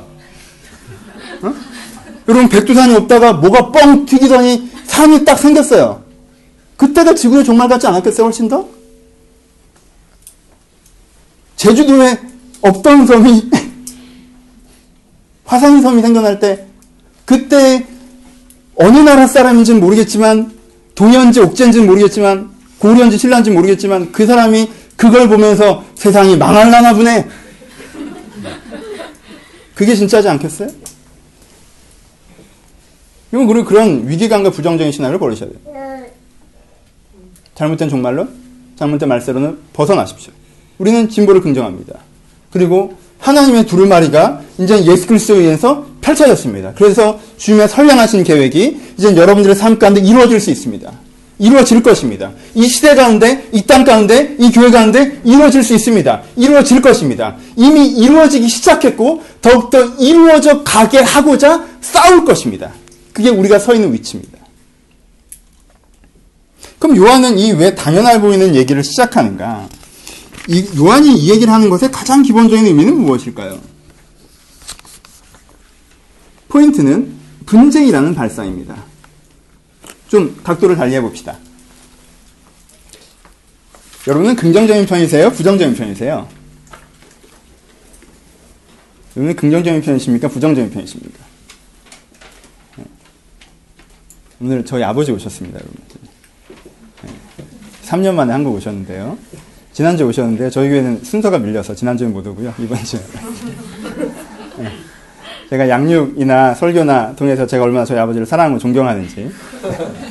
어? 1.42 1.54
여러분 2.28 2.48
백두산이 2.48 2.94
없다가 2.96 3.34
뭐가 3.34 3.72
뻥 3.72 4.06
튀기더니 4.06 4.70
산이 4.86 5.26
딱 5.26 5.40
생겼어요. 5.40 6.04
그때가 6.78 7.16
지구의 7.16 7.44
종말 7.44 7.68
같지 7.68 7.88
않았겠어요? 7.88 8.26
훨씬 8.26 8.48
더? 8.48 8.68
제주도에 11.56 12.18
없던 12.62 13.08
섬이 13.08 13.50
화산섬이 15.50 16.04
생겨날 16.04 16.40
때 16.40 16.68
그때 17.26 17.88
어느 18.76 19.00
나라 19.00 19.26
사람인지는 19.26 19.80
모르겠지만 19.80 20.54
동현지 20.94 21.40
옥젠지는 21.40 21.88
모르겠지만 21.88 22.52
고려인지 22.78 23.18
신라인지 23.18 23.50
모르겠지만 23.50 24.12
그 24.12 24.28
사람이 24.28 24.70
그걸 24.96 25.28
보면서 25.28 25.84
세상이 25.96 26.38
망할라나 26.38 26.94
보네. 26.94 27.28
그게 29.74 29.96
진짜지 29.96 30.28
않겠어요? 30.30 30.70
이건 33.32 33.50
우리 33.50 33.64
그런 33.64 34.08
위기감과 34.08 34.52
부정적인 34.52 34.92
신화를 34.92 35.18
버리셔야 35.18 35.50
돼요. 35.50 36.06
잘못된 37.56 37.90
종말론, 37.90 38.30
잘못된 38.78 39.10
말세로는 39.10 39.58
벗어나십시오. 39.74 40.32
우리는 40.78 41.10
진보를 41.10 41.42
긍정합니다. 41.42 42.00
그리고 42.52 42.98
하나님의 43.30 43.66
두루마리가 43.66 44.42
이제 44.58 44.84
예수 44.86 45.08
그리스도에 45.08 45.38
의해서 45.40 45.86
펼쳐졌습니다. 46.02 46.74
그래서 46.76 47.20
주님의 47.38 47.70
선량하신 47.70 48.24
계획이 48.24 48.80
이제 48.98 49.16
여러분들의 49.16 49.56
삶 49.56 49.78
가운데 49.80 50.02
이루어질 50.02 50.40
수 50.40 50.50
있습니다. 50.50 50.92
이루어질 51.42 51.82
것입니다. 51.82 52.32
이 52.54 52.68
시대 52.68 52.96
가운데, 52.96 53.48
이 53.54 53.62
땅 53.62 53.86
가운데, 53.86 54.36
이 54.40 54.52
교회 54.52 54.72
가운데 54.72 55.22
이루어질 55.24 55.64
수 55.64 55.74
있습니다. 55.74 56.22
이루어질 56.36 56.82
것입니다. 56.82 57.38
이미 57.56 57.88
이루어지기 57.88 58.50
시작했고, 58.50 59.24
더욱더 59.42 59.86
이루어져 60.00 60.64
가게 60.64 60.98
하고자 61.00 61.64
싸울 61.80 62.26
것입니다. 62.26 62.72
그게 63.14 63.30
우리가 63.30 63.58
서 63.58 63.74
있는 63.74 63.94
위치입니다. 63.94 64.38
그럼 66.78 66.98
요한은 66.98 67.38
이 67.40 67.54
왜 67.54 67.74
당연해 67.74 68.20
보이는 68.20 68.54
얘기를 68.56 68.84
시작하는가? 68.84 69.70
이 70.50 70.68
요한이 70.80 71.16
이 71.16 71.30
얘기를 71.30 71.54
하는 71.54 71.70
것의 71.70 71.92
가장 71.92 72.24
기본적인 72.24 72.66
의미는 72.66 72.98
무엇일까요? 72.98 73.62
포인트는 76.48 77.16
분쟁이라는 77.46 78.16
발상입니다. 78.16 78.84
좀 80.08 80.42
각도를 80.44 80.76
달리해 80.76 81.02
봅시다. 81.02 81.38
여러분은 84.08 84.36
긍정적인 84.36 84.88
편이세요? 84.88 85.30
부정적인 85.30 85.76
편이세요? 85.76 86.28
여러분은 89.16 89.36
긍정적인 89.36 89.82
편이십니까? 89.84 90.30
부정적인 90.30 90.72
편이십니까? 90.72 91.20
네. 92.78 92.86
오늘 94.42 94.66
저희 94.66 94.84
아버지 94.84 95.12
오셨습니다, 95.12 95.60
여러분. 95.60 95.78
3년 97.84 98.16
만에 98.16 98.32
한국 98.32 98.56
오셨는데요. 98.56 99.16
지난주에 99.80 100.06
오셨는데요. 100.08 100.50
저희 100.50 100.68
교회는 100.68 101.06
순서가 101.06 101.40
밀려서 101.40 101.74
지난주에 101.74 102.06
못 102.10 102.28
오고요. 102.28 102.54
이번 102.60 102.84
주에. 102.84 103.00
네. 104.60 104.72
제가 105.50 105.70
양육이나 105.70 106.54
설교나 106.54 107.16
통해서 107.16 107.48
제가 107.48 107.64
얼마나 107.64 107.86
저희 107.86 107.98
아버지를 107.98 108.28
사랑하고 108.28 108.60
존경하는지 108.60 109.32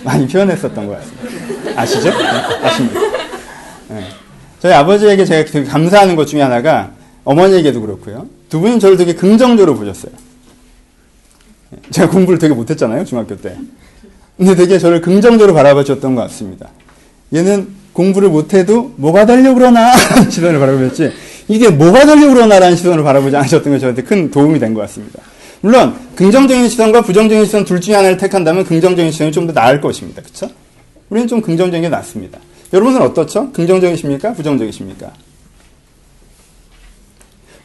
많이 0.04 0.26
표현했었던 0.26 0.86
것 0.86 0.96
같습니다. 0.96 1.82
아시죠? 1.82 2.08
네, 2.08 2.26
아십니까? 2.62 3.00
네. 3.90 4.04
저희 4.58 4.72
아버지에게 4.72 5.26
제가 5.26 5.50
되게 5.50 5.68
감사하는 5.68 6.16
것 6.16 6.24
중에 6.24 6.40
하나가 6.40 6.92
어머니에게도 7.24 7.82
그렇고요. 7.82 8.26
두 8.48 8.60
분은 8.60 8.80
저를 8.80 8.96
되게 8.96 9.14
긍정적으로 9.14 9.76
보셨어요. 9.76 10.12
네. 11.72 11.78
제가 11.90 12.08
공부를 12.08 12.38
되게 12.38 12.54
못했잖아요, 12.54 13.04
중학교 13.04 13.36
때. 13.36 13.54
근데 14.38 14.54
되게 14.54 14.78
저를 14.78 15.02
긍정적으로 15.02 15.52
바라봐 15.52 15.84
주셨던 15.84 16.14
것 16.14 16.22
같습니다. 16.22 16.70
얘는 17.34 17.68
공부를 17.98 18.28
못해도 18.28 18.92
뭐가 18.96 19.26
되려고 19.26 19.56
그러나 19.56 19.92
시선을 20.30 20.60
바라보셨지 20.60 21.12
이게 21.48 21.68
뭐가 21.68 22.06
되려고 22.06 22.34
그러나라는 22.34 22.76
시선을 22.76 23.02
바라보지 23.02 23.34
않으셨던 23.36 23.72
게 23.72 23.78
저한테 23.80 24.02
큰 24.02 24.30
도움이 24.30 24.60
된 24.60 24.72
것 24.72 24.82
같습니다. 24.82 25.20
물론 25.60 25.96
긍정적인 26.14 26.68
시선과 26.68 27.00
부정적인 27.02 27.44
시선 27.44 27.64
둘 27.64 27.80
중에 27.80 27.96
하나를 27.96 28.16
택한다면 28.16 28.64
긍정적인 28.64 29.10
시선이 29.10 29.32
좀 29.32 29.48
더 29.48 29.52
나을 29.52 29.80
것입니다. 29.80 30.22
그렇죠? 30.22 30.48
우리는 31.10 31.26
좀 31.26 31.40
긍정적인 31.40 31.82
게 31.82 31.88
낫습니다. 31.88 32.38
여러분은 32.72 33.02
어떻죠? 33.02 33.50
긍정적이십니까? 33.52 34.32
부정적이십니까? 34.34 35.10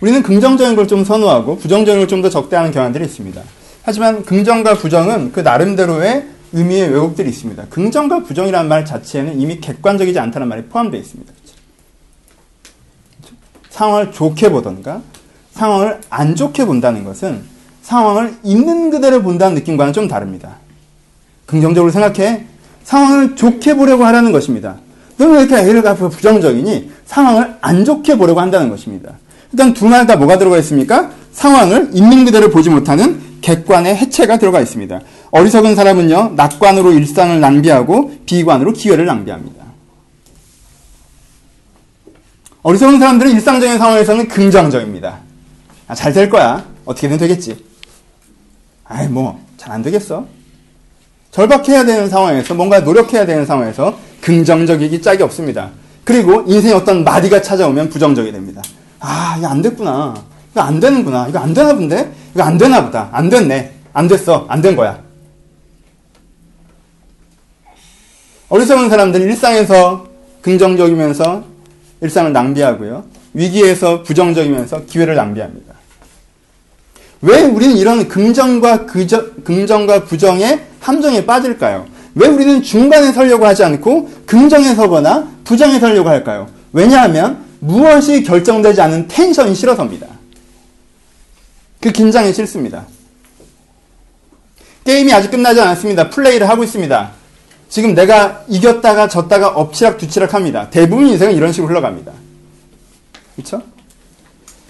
우리는 0.02 0.24
긍정적인 0.24 0.76
걸 0.76 0.88
좀 0.88 1.06
선호하고 1.06 1.58
부정적인 1.60 2.00
걸 2.00 2.08
좀 2.08 2.22
더 2.24 2.30
적대하는 2.30 2.72
경향들이 2.72 3.06
있습니다. 3.06 3.40
하지만 3.84 4.24
긍정과 4.26 4.76
부정은 4.76 5.32
그 5.32 5.42
나름대로의 5.42 6.26
의미의 6.54 6.90
왜곡들이 6.90 7.30
있습니다. 7.30 7.66
긍정과 7.70 8.24
부정이라는 8.24 8.70
말 8.70 8.86
자체에는 8.86 9.40
이미 9.40 9.60
객관적이지 9.60 10.20
않다는 10.20 10.48
말이 10.48 10.64
포함되어 10.64 11.00
있습니다. 11.00 11.34
그렇죠? 13.22 13.36
상황을 13.70 14.12
좋게 14.12 14.50
보던가 14.50 15.02
상황을 15.54 16.00
안 16.10 16.36
좋게 16.36 16.66
본다는 16.66 17.04
것은 17.04 17.44
상황을 17.82 18.36
있는 18.44 18.92
그대로 18.92 19.22
본다는 19.22 19.56
느낌과는 19.56 19.94
좀 19.94 20.08
다릅니다. 20.08 20.58
긍정적으로 21.46 21.92
생각해 21.92 22.46
상황을 22.84 23.36
좋게 23.36 23.76
보려고 23.76 24.06
하라는 24.06 24.32
것입니다. 24.32 24.78
너는 25.18 25.36
왜 25.36 25.44
이렇게 25.44 25.58
애를 25.58 25.82
갚아 25.82 26.10
부정적이니? 26.10 26.92
상황을 27.06 27.56
안 27.62 27.86
좋게 27.86 28.18
보려고 28.18 28.40
한다는 28.42 28.70
것입니다. 28.70 29.14
일단 29.52 29.74
두 29.74 29.86
말 29.88 30.08
다 30.08 30.16
뭐가 30.16 30.38
들어가 30.38 30.58
있습니까? 30.60 31.12
상황을 31.32 31.90
있는 31.94 32.26
그대로 32.26 32.50
보지 32.50 32.70
못하는 32.70 33.22
객관의 33.42 33.96
해체가 33.96 34.38
들어가 34.40 34.62
있습니다. 34.62 35.02
어리석은 35.38 35.74
사람은요, 35.74 36.34
낙관으로 36.36 36.92
일상을 36.94 37.40
낭비하고 37.40 38.12
비관으로 38.28 38.72
기회를 38.74 39.08
낭비합니다. 39.08 39.64
어리석은 42.62 43.00
사람들은 43.00 43.32
일상적인 43.32 43.80
상황에서는 43.80 44.28
긍정적입니다. 44.28 45.22
아, 45.88 45.96
잘 45.96 46.14
될 46.14 46.30
거야. 46.30 46.64
어떻게든 46.86 47.18
되겠지. 47.18 47.66
아이, 48.86 49.08
뭐, 49.08 49.44
잘 49.58 49.72
안 49.74 49.82
되겠어. 49.82 50.28
절박해야 51.32 51.84
되는 51.84 52.08
상황에서, 52.10 52.54
뭔가 52.54 52.82
노력해야 52.82 53.26
되는 53.26 53.44
상황에서 53.44 53.98
긍정적이기 54.22 55.02
짝이 55.02 55.24
없습니다. 55.24 55.72
그리고 56.04 56.44
인생에 56.46 56.76
어떤 56.76 57.04
마디가 57.04 57.42
찾아오면 57.42 57.90
부정적이 57.90 58.32
됩니다. 58.32 58.62
아, 59.00 59.36
이거 59.40 59.48
안 59.48 59.64
됐구나. 59.64 60.14
이거 60.52 60.62
안 60.62 60.80
되는구나. 60.80 61.26
이거 61.28 61.40
안 61.40 61.56
되나 61.56 61.74
본데? 61.74 62.14
이거 62.36 62.44
안 62.44 62.60
되나 62.60 62.84
보다. 62.86 63.10
안 63.12 63.32
됐네. 63.32 63.72
안 63.94 64.08
됐어. 64.08 64.46
안 64.48 64.62
된 64.62 64.76
거야. 64.76 65.02
어리석은 68.54 68.88
사람들은 68.88 69.26
일상에서 69.26 70.06
긍정적이면서 70.44 71.44
일상을 72.02 72.32
낭비하고요. 72.34 73.04
위기에서 73.34 74.04
부정적이면서 74.04 74.86
기회를 74.86 75.16
낭비합니다. 75.16 75.74
왜 77.24 77.42
우리는 77.42 77.76
이런 77.76 78.08
긍정과 78.08 78.86
그저, 78.86 79.32
긍정과 79.44 80.04
부정의 80.04 80.68
함정에 80.82 81.26
빠질까요? 81.26 81.88
왜 82.14 82.28
우리는 82.28 82.62
중간에 82.62 83.12
서려고 83.12 83.48
하지 83.48 83.64
않고 83.64 84.12
긍정에 84.28 84.76
서거나 84.76 85.28
부정에 85.44 85.80
서려고 85.80 86.10
할까요? 86.10 86.48
왜냐하면 86.74 87.44
무엇이 87.60 88.22
결정되지 88.22 88.80
않은 88.82 89.08
텐션이 89.08 89.56
싫어서입니다. 89.56 90.06
그 91.82 91.92
긴장이 91.92 92.32
싫습니다. 92.32 92.86
게임이 94.86 95.12
아직 95.12 95.32
끝나지 95.32 95.60
않았습니다. 95.60 96.12
플레이를 96.12 96.48
하고 96.48 96.64
있습니다. 96.64 97.23
지금 97.74 97.96
내가 97.96 98.44
이겼다가 98.48 99.08
졌다가 99.08 99.48
엎치락 99.48 99.98
뒤치락 99.98 100.36
합니다. 100.36 100.68
대부분 100.70 101.08
인생은 101.08 101.34
이런 101.34 101.52
식으로 101.52 101.72
흘러갑니다. 101.72 102.12
그렇죠? 103.36 103.64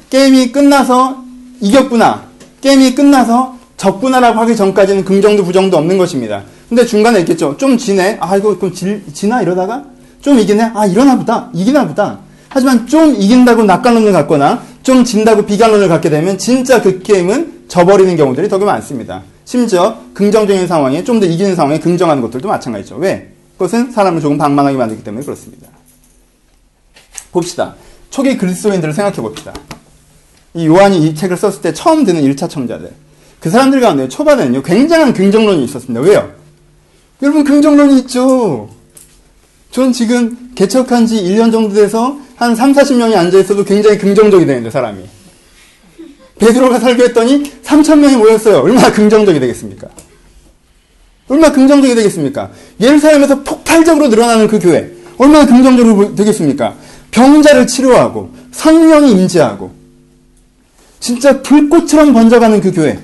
게임이 0.10 0.54
끝나서 0.54 1.18
이겼구나. 1.60 2.24
게임이 2.62 2.96
끝나서 2.96 3.58
졌구나라고 3.76 4.40
하기 4.40 4.56
전까지는 4.56 5.04
긍정도 5.04 5.44
부정도 5.44 5.76
없는 5.76 5.98
것입니다. 5.98 6.44
근데 6.70 6.86
중간에 6.86 7.20
있겠죠. 7.20 7.58
좀 7.58 7.78
지네. 7.78 8.20
아 8.22 8.38
이거 8.38 8.58
그럼 8.58 8.74
질, 8.74 9.04
지나 9.12 9.42
이러다가 9.42 9.84
좀 10.22 10.40
이기네. 10.40 10.72
아 10.74 10.86
이러나 10.86 11.18
보다. 11.18 11.50
이기나 11.54 11.86
보다. 11.86 12.20
하지만 12.48 12.88
좀 12.88 13.16
이긴다고 13.16 13.66
낙관론을 13.66 14.14
갖거나 14.14 14.64
좀 14.82 15.04
진다고 15.04 15.46
비관론을 15.46 15.90
갖게 15.90 16.10
되면 16.10 16.38
진짜 16.38 16.82
그 16.82 17.00
게임은 17.00 17.64
져버리는 17.68 18.16
경우들이 18.16 18.48
더 18.48 18.60
많습니다. 18.60 19.24
심지어 19.54 20.00
긍정적인 20.16 20.66
상황에 20.66 21.04
좀 21.04 21.20
더 21.20 21.28
이기는 21.28 21.56
상황에 21.56 21.80
긍정하는 21.80 22.24
것들도 22.24 22.48
마찬가지죠. 22.48 22.96
왜? 22.96 23.32
그것은 23.54 23.92
사람을 23.92 24.20
조금 24.20 24.36
방만하게 24.36 24.78
만들기 24.78 25.04
때문에 25.04 25.24
그렇습니다. 25.24 25.68
봅시다. 27.32 27.76
초기 28.10 28.36
그리스도인들을 28.36 28.96
생각해 28.96 29.18
봅시다. 29.18 29.54
이 30.56 30.66
요한이 30.66 31.06
이 31.06 31.14
책을 31.14 31.38
썼을 31.38 31.62
때 31.62 31.72
처음 31.72 32.04
드는 32.04 32.24
1차 32.24 32.50
청자들. 32.50 32.92
그 33.40 33.52
사람들 33.52 33.80
가운데 33.80 34.08
초반에는요, 34.08 34.64
굉장한 34.64 35.14
긍정론이 35.14 35.64
있었습니다. 35.66 36.02
왜요? 36.02 36.32
여러분, 37.22 37.44
긍정론이 37.44 38.00
있죠. 38.00 38.70
전 39.70 39.94
지금 39.94 40.50
개척한 40.56 41.06
지 41.06 41.22
1년 41.24 41.52
정도 41.52 41.76
돼서 41.76 42.18
한 42.38 42.56
3, 42.56 42.74
40명이 42.74 43.16
앉아있어도 43.16 43.66
굉장히 43.66 44.00
긍정적이 44.00 44.48
되는데, 44.48 44.72
사람이. 44.72 45.04
베드로가 46.40 46.80
설교했더니 46.80 47.44
3천 47.64 48.00
명이 48.00 48.18
모였어요. 48.18 48.60
얼마나 48.60 48.92
긍정적이 48.92 49.40
되겠습니까? 49.40 49.88
얼마나 51.28 51.54
긍정적이 51.54 51.96
되겠습니까? 51.96 52.52
예루살렘에서 52.82 53.44
폭발적으로 53.44 54.08
늘어나는 54.08 54.48
그 54.48 54.60
교회 54.60 54.92
얼마나 55.18 55.46
긍정적으로 55.46 56.16
되겠습니까? 56.16 56.76
병자를 57.12 57.68
치료하고 57.68 58.32
성령이 58.52 59.12
임재하고 59.12 59.72
진짜 61.00 61.42
불꽃처럼 61.42 62.14
번져가는 62.14 62.60
그 62.62 62.72
교회 62.72 63.00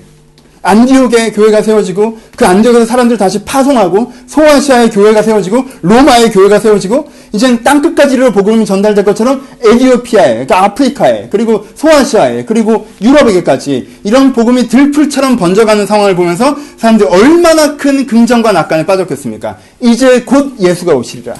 안디옥의 0.61 1.33
교회가 1.33 1.61
세워지고 1.61 2.17
그 2.35 2.45
안디옥에서 2.45 2.85
사람들 2.85 3.17
다시 3.17 3.43
파송하고 3.43 4.11
소아시아의 4.27 4.89
교회가 4.91 5.21
세워지고 5.21 5.65
로마의 5.81 6.31
교회가 6.31 6.59
세워지고 6.59 7.09
이젠 7.33 7.63
땅끝까지 7.63 8.15
이 8.15 8.17
복음이 8.17 8.65
전달될 8.65 9.05
것처럼 9.05 9.47
에디오피아에 9.63 10.29
그러니까 10.45 10.63
아프리카에 10.65 11.29
그리고 11.29 11.65
소아시아에 11.75 12.45
그리고 12.45 12.87
유럽에게까지 13.01 13.99
이런 14.03 14.33
복음이 14.33 14.67
들풀처럼 14.67 15.37
번져가는 15.37 15.85
상황을 15.85 16.15
보면서 16.15 16.55
사람들이 16.77 17.09
얼마나 17.09 17.77
큰 17.77 18.05
긍정과 18.05 18.51
낙관에 18.51 18.85
빠졌겠습니까? 18.85 19.57
이제 19.79 20.21
곧 20.23 20.55
예수가 20.59 20.93
오시리라. 20.93 21.35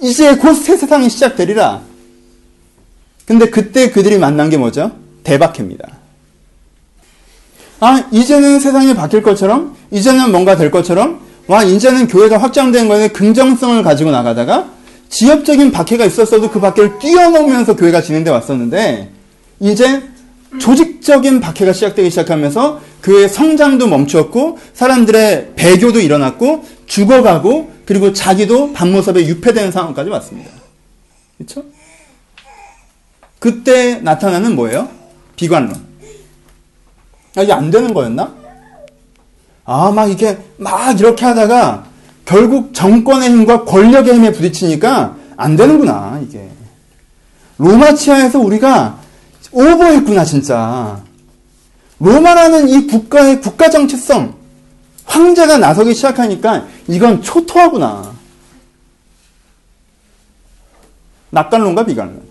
이제 0.00 0.36
곧 0.36 0.54
새 0.54 0.76
세상이 0.76 1.08
시작되리라. 1.08 1.80
근데 3.26 3.50
그때 3.50 3.90
그들이 3.90 4.18
만난 4.18 4.48
게 4.48 4.56
뭐죠? 4.56 4.92
대박입니다. 5.24 5.97
아, 7.80 8.04
이제는 8.10 8.60
세상이 8.60 8.94
바뀔 8.94 9.22
것처럼, 9.22 9.76
이제는 9.90 10.30
뭔가 10.30 10.56
될 10.56 10.70
것처럼, 10.70 11.20
와, 11.46 11.62
이제는 11.62 12.08
교회가 12.08 12.38
확장된 12.38 12.88
거에 12.88 13.08
긍정성을 13.08 13.82
가지고 13.82 14.10
나가다가 14.10 14.70
지역적인 15.08 15.72
박해가 15.72 16.04
있었어도 16.04 16.50
그 16.50 16.60
박해를 16.60 16.98
뛰어넘으면서 16.98 17.74
교회가 17.74 18.02
진행돼 18.02 18.30
왔었는데 18.30 19.10
이제 19.60 20.02
조직적인 20.60 21.40
박해가 21.40 21.72
시작되기 21.72 22.10
시작하면서 22.10 22.80
교회의 23.02 23.28
성장도 23.28 23.86
멈추었고 23.86 24.58
사람들의 24.74 25.52
배교도 25.56 26.00
일어났고 26.00 26.64
죽어가고 26.86 27.72
그리고 27.86 28.12
자기도 28.12 28.72
반모섭에 28.72 29.26
유폐되는 29.26 29.72
상황까지 29.72 30.10
왔습니다. 30.10 30.50
그렇죠? 31.38 31.64
그때 33.38 34.00
나타나는 34.02 34.56
뭐예요? 34.56 34.88
비관론. 35.36 35.87
아, 37.38 37.42
이게 37.42 37.52
안 37.52 37.70
되는 37.70 37.94
거였나? 37.94 38.34
아, 39.64 39.92
막 39.92 40.06
이렇게 40.06 40.38
막 40.56 40.98
이렇게 40.98 41.24
하다가 41.24 41.84
결국 42.24 42.74
정권의 42.74 43.30
힘과 43.30 43.64
권력의 43.64 44.14
힘에 44.14 44.32
부딪히니까 44.32 45.16
안 45.36 45.54
되는구나, 45.54 46.20
이게. 46.24 46.50
로마 47.58 47.94
치하에서 47.94 48.40
우리가 48.40 48.98
오버했구나, 49.52 50.24
진짜. 50.24 51.00
로마라는 52.00 52.68
이 52.68 52.88
국가의 52.88 53.40
국가 53.40 53.70
정체성, 53.70 54.34
황제가 55.04 55.58
나서기 55.58 55.94
시작하니까 55.94 56.66
이건 56.88 57.22
초토하구나. 57.22 58.14
낙관론과 61.30 61.86
비관론. 61.86 62.27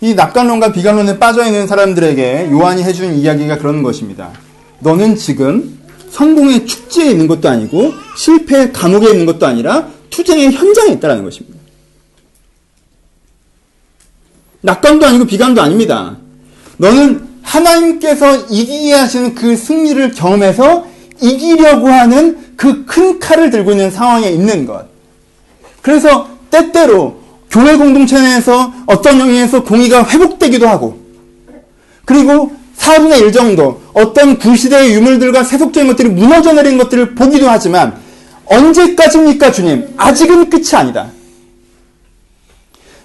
이 0.00 0.14
낙관론과 0.14 0.72
비관론에 0.72 1.18
빠져 1.18 1.44
있는 1.46 1.66
사람들에게 1.66 2.50
요한이 2.50 2.82
해준 2.82 3.14
이야기가 3.14 3.58
그런 3.58 3.82
것입니다. 3.82 4.30
너는 4.80 5.16
지금 5.16 5.78
성공의 6.10 6.66
축제에 6.66 7.10
있는 7.10 7.26
것도 7.26 7.48
아니고 7.48 7.92
실패의 8.16 8.72
감옥에 8.72 9.10
있는 9.10 9.26
것도 9.26 9.46
아니라 9.46 9.88
투쟁의 10.10 10.52
현장에 10.52 10.92
있다는 10.92 11.24
것입니다. 11.24 11.58
낙관도 14.60 15.06
아니고 15.06 15.24
비관도 15.26 15.62
아닙니다. 15.62 16.16
너는 16.78 17.26
하나님께서 17.42 18.36
이기게 18.50 18.92
하시는 18.92 19.34
그 19.34 19.56
승리를 19.56 20.12
경험해서 20.12 20.86
이기려고 21.22 21.88
하는 21.88 22.56
그 22.56 22.86
큰 22.96 23.18
칼을 23.18 23.50
들고 23.50 23.72
있는 23.72 23.90
상황에 23.90 24.30
있는 24.30 24.64
것. 24.64 24.86
그래서 25.82 26.28
때때로 26.50 27.20
교회 27.56 27.74
공동체 27.74 28.20
내에서 28.20 28.70
어떤 28.84 29.18
영역에서 29.18 29.64
공의가 29.64 30.06
회복되기도 30.06 30.68
하고, 30.68 30.98
그리고 32.04 32.52
4분의 32.76 33.22
1 33.22 33.32
정도 33.32 33.80
어떤 33.94 34.38
구시대의 34.38 34.92
유물들과 34.92 35.42
세속적인 35.42 35.88
것들이 35.88 36.10
무너져 36.10 36.52
내린 36.52 36.76
것들을 36.76 37.14
보기도 37.14 37.48
하지만, 37.48 37.98
언제까지입니까, 38.44 39.52
주님? 39.52 39.88
아직은 39.96 40.50
끝이 40.50 40.66
아니다. 40.74 41.06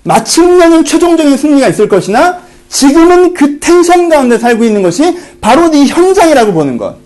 마침내는 0.04 0.84
최종적인 0.84 1.38
승리가 1.38 1.70
있을 1.70 1.88
것이나, 1.88 2.42
지금은 2.68 3.34
그 3.34 3.58
텐션 3.62 4.10
가운데 4.10 4.38
살고 4.38 4.66
있는 4.66 4.82
것이 4.82 5.18
바로 5.40 5.74
이 5.74 5.86
현장이라고 5.86 6.52
보는 6.52 6.78
것. 6.78 6.98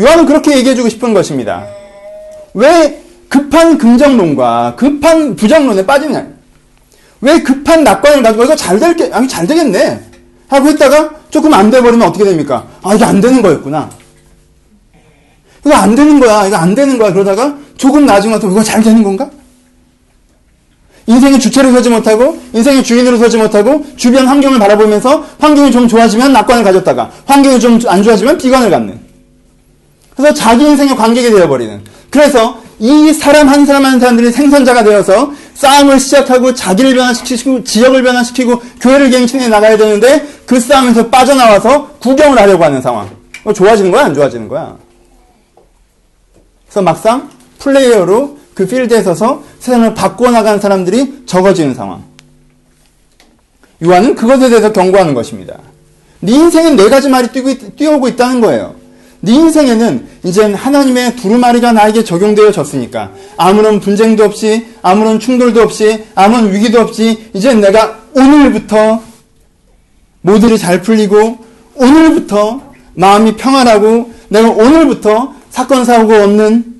요한은 0.00 0.24
그렇게 0.24 0.56
얘기해주고 0.56 0.88
싶은 0.88 1.12
것입니다. 1.12 1.66
왜 2.54 3.02
급한 3.28 3.78
긍정론과 3.78 4.74
급한 4.76 5.36
부정론에 5.36 5.84
빠지냐? 5.86 6.26
왜 7.20 7.40
급한 7.42 7.82
낙관을 7.84 8.22
가지고 8.22 8.44
이거 8.44 8.56
잘 8.56 8.78
될 8.78 8.94
게, 8.96 9.10
아니 9.12 9.26
잘 9.26 9.46
되겠네 9.46 10.00
하고 10.48 10.68
했다가 10.68 11.10
조금 11.30 11.52
안 11.54 11.70
돼버리면 11.70 12.06
어떻게 12.08 12.24
됩니까? 12.24 12.66
아 12.82 12.94
이게 12.94 13.04
안 13.04 13.20
되는 13.20 13.42
거였구나. 13.42 13.90
이거 15.64 15.74
안 15.74 15.94
되는 15.96 16.20
거야. 16.20 16.46
이거 16.46 16.56
안 16.56 16.74
되는 16.74 16.96
거야. 16.98 17.12
그러다가 17.12 17.56
조금 17.76 18.06
나중에 18.06 18.34
와서 18.34 18.48
이거 18.48 18.62
잘 18.62 18.82
되는 18.82 19.02
건가? 19.02 19.28
인생의 21.08 21.38
주체로 21.40 21.70
서지 21.72 21.88
못하고 21.90 22.38
인생의 22.52 22.82
주인으로 22.82 23.16
서지 23.18 23.36
못하고 23.36 23.84
주변 23.96 24.26
환경을 24.26 24.58
바라보면서 24.58 25.24
환경이 25.38 25.70
좀 25.70 25.86
좋아지면 25.88 26.32
낙관을 26.32 26.64
가졌다가 26.64 27.10
환경이 27.26 27.60
좀 27.60 27.78
안 27.86 28.02
좋아지면 28.02 28.38
비관을 28.38 28.70
갖는 28.70 28.98
그래서 30.16 30.34
자기 30.34 30.64
인생의 30.64 30.96
관객이 30.96 31.30
되어버리는 31.30 31.80
그래서 32.10 32.60
이 32.78 33.12
사람 33.12 33.48
한 33.48 33.64
사람 33.64 33.86
한 33.86 33.98
사람들이 33.98 34.32
생선자가 34.32 34.84
되어서 34.84 35.32
싸움을 35.54 35.98
시작하고 35.98 36.54
자기를 36.54 36.94
변화시키고 36.94 37.64
지역을 37.64 38.02
변화시키고 38.02 38.60
교회를 38.80 39.10
갱신해 39.10 39.48
나가야 39.48 39.76
되는데 39.76 40.26
그 40.44 40.60
싸움에서 40.60 41.08
빠져나와서 41.08 41.88
구경을 42.00 42.38
하려고 42.38 42.64
하는 42.64 42.82
상황 42.82 43.08
좋아지는 43.54 43.90
거야 43.90 44.04
안 44.04 44.14
좋아지는 44.14 44.48
거야 44.48 44.76
그래서 46.66 46.82
막상 46.82 47.30
플레이어로 47.58 48.36
그 48.56 48.66
필드에 48.66 49.02
서서 49.02 49.42
세상을 49.60 49.92
바꿔나간 49.92 50.60
사람들이 50.60 51.24
적어지는 51.26 51.74
상황. 51.74 52.02
요한은 53.84 54.14
그것에 54.14 54.48
대해서 54.48 54.72
경고하는 54.72 55.12
것입니다. 55.12 55.58
네 56.20 56.32
인생엔 56.32 56.76
네 56.76 56.88
가지 56.88 57.10
말이 57.10 57.28
뛰어오고 57.76 58.08
있다는 58.08 58.40
거예요. 58.40 58.75
네 59.26 59.32
인생에는 59.32 60.06
이젠 60.22 60.54
하나님의 60.54 61.16
두루마리가 61.16 61.72
나에게 61.72 62.04
적용되어졌으니까 62.04 63.10
아무런 63.36 63.80
분쟁도 63.80 64.22
없이 64.22 64.64
아무런 64.82 65.18
충돌도 65.18 65.62
없이 65.62 66.04
아무런 66.14 66.52
위기도 66.52 66.80
없이 66.80 67.28
이젠 67.34 67.60
내가 67.60 68.02
오늘부터 68.14 69.02
모두를 70.20 70.58
잘 70.58 70.80
풀리고 70.80 71.38
오늘부터 71.74 72.72
마음이 72.94 73.34
평안하고 73.34 74.12
내가 74.28 74.48
오늘부터 74.48 75.34
사건 75.50 75.84
사고 75.84 76.14
없는 76.14 76.76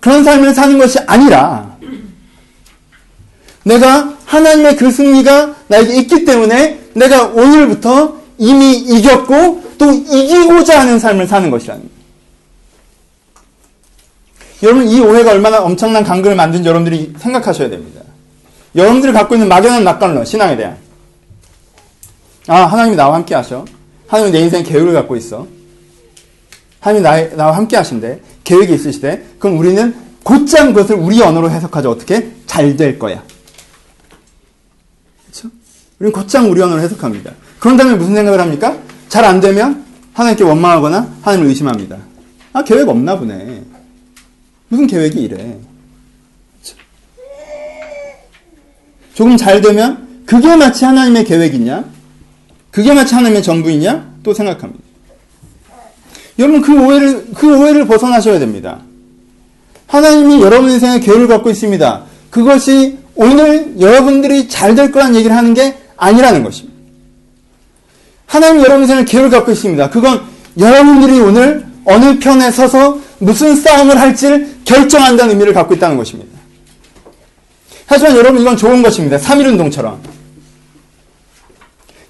그런 0.00 0.24
삶을 0.24 0.52
사는 0.52 0.76
것이 0.76 0.98
아니라 1.06 1.76
내가 3.62 4.14
하나님의 4.24 4.74
그 4.74 4.90
승리가 4.90 5.54
나에게 5.68 5.94
있기 6.00 6.24
때문에 6.24 6.80
내가 6.94 7.26
오늘부터 7.26 8.16
이미 8.38 8.78
이겼고 8.78 9.62
또 9.78 9.92
이기고자 9.92 10.80
하는 10.80 10.98
삶을 10.98 11.26
사는 11.26 11.50
것이라는. 11.50 11.88
여러분 14.62 14.88
이 14.88 15.00
오해가 15.00 15.32
얼마나 15.32 15.62
엄청난 15.62 16.04
간극을 16.04 16.36
만든지 16.36 16.68
여러분들이 16.68 17.12
생각하셔야 17.18 17.68
됩니다. 17.68 18.00
여러분들이 18.74 19.12
갖고 19.12 19.34
있는 19.34 19.48
막연한 19.48 19.84
낙관론 19.84 20.24
신앙에 20.24 20.56
대한 20.56 20.76
아 22.46 22.64
하나님이 22.64 22.96
나와 22.96 23.14
함께 23.14 23.34
하셔 23.34 23.64
하나님이 24.06 24.36
내 24.36 24.44
인생 24.44 24.62
계획을 24.64 24.92
갖고 24.94 25.16
있어 25.16 25.46
하나님이 26.80 27.02
나, 27.02 27.36
나와 27.36 27.56
함께 27.56 27.76
하신대 27.76 28.20
계획이 28.44 28.74
있으시대. 28.74 29.24
그럼 29.38 29.58
우리는 29.58 29.94
곧장 30.22 30.72
그것을 30.72 30.96
우리 30.96 31.20
언어로 31.22 31.50
해석하죠. 31.50 31.90
어떻게? 31.90 32.30
잘 32.46 32.76
될 32.76 32.98
거야. 32.98 33.22
그렇죠? 35.24 35.50
우리는 35.98 36.12
곧장 36.12 36.50
우리 36.50 36.62
언어로 36.62 36.80
해석합니다. 36.82 37.32
그런 37.58 37.76
다음에 37.76 37.94
무슨 37.94 38.14
생각을 38.14 38.40
합니까? 38.40 38.78
잘 39.14 39.24
안 39.24 39.40
되면 39.40 39.84
하나님께 40.12 40.42
원망하거나 40.42 41.08
하나님을 41.22 41.48
의심합니다. 41.50 41.98
아, 42.52 42.64
계획 42.64 42.88
없나 42.88 43.16
보네. 43.16 43.62
무슨 44.66 44.88
계획이 44.88 45.20
이래. 45.20 45.56
조금 49.14 49.36
잘 49.36 49.60
되면 49.60 50.24
그게 50.26 50.56
마치 50.56 50.84
하나님의 50.84 51.24
계획이냐? 51.26 51.84
그게 52.72 52.92
마치 52.92 53.14
하나님의 53.14 53.44
전부이냐? 53.44 54.14
또 54.24 54.34
생각합니다. 54.34 54.82
여러분 56.40 56.60
그 56.60 56.76
오해를 56.84 57.26
그 57.36 57.56
오해를 57.56 57.86
벗어나셔야 57.86 58.40
됩니다. 58.40 58.80
하나님이 59.86 60.42
여러분 60.42 60.72
인생에 60.72 60.98
계획을 60.98 61.28
갖고 61.28 61.50
있습니다. 61.50 62.02
그것이 62.30 62.98
오늘 63.14 63.76
여러분들이 63.78 64.48
잘 64.48 64.74
될 64.74 64.90
거란 64.90 65.14
얘기를 65.14 65.36
하는 65.36 65.54
게 65.54 65.78
아니라는 65.96 66.42
것입니다. 66.42 66.73
하나님 68.34 68.62
여러분 68.62 68.80
인생에 68.80 69.04
계획을 69.04 69.30
갖고 69.30 69.52
있습니다. 69.52 69.90
그건 69.90 70.20
여러분들이 70.58 71.20
오늘 71.20 71.64
어느 71.84 72.18
편에 72.18 72.50
서서 72.50 72.98
무슨 73.20 73.54
싸움을 73.54 74.00
할지를 74.00 74.48
결정한다는 74.64 75.34
의미를 75.34 75.52
갖고 75.54 75.72
있다는 75.72 75.96
것입니다. 75.96 76.36
하지만 77.86 78.16
여러분 78.16 78.40
이건 78.40 78.56
좋은 78.56 78.82
것입니다. 78.82 79.18
3.1운동처럼. 79.18 79.98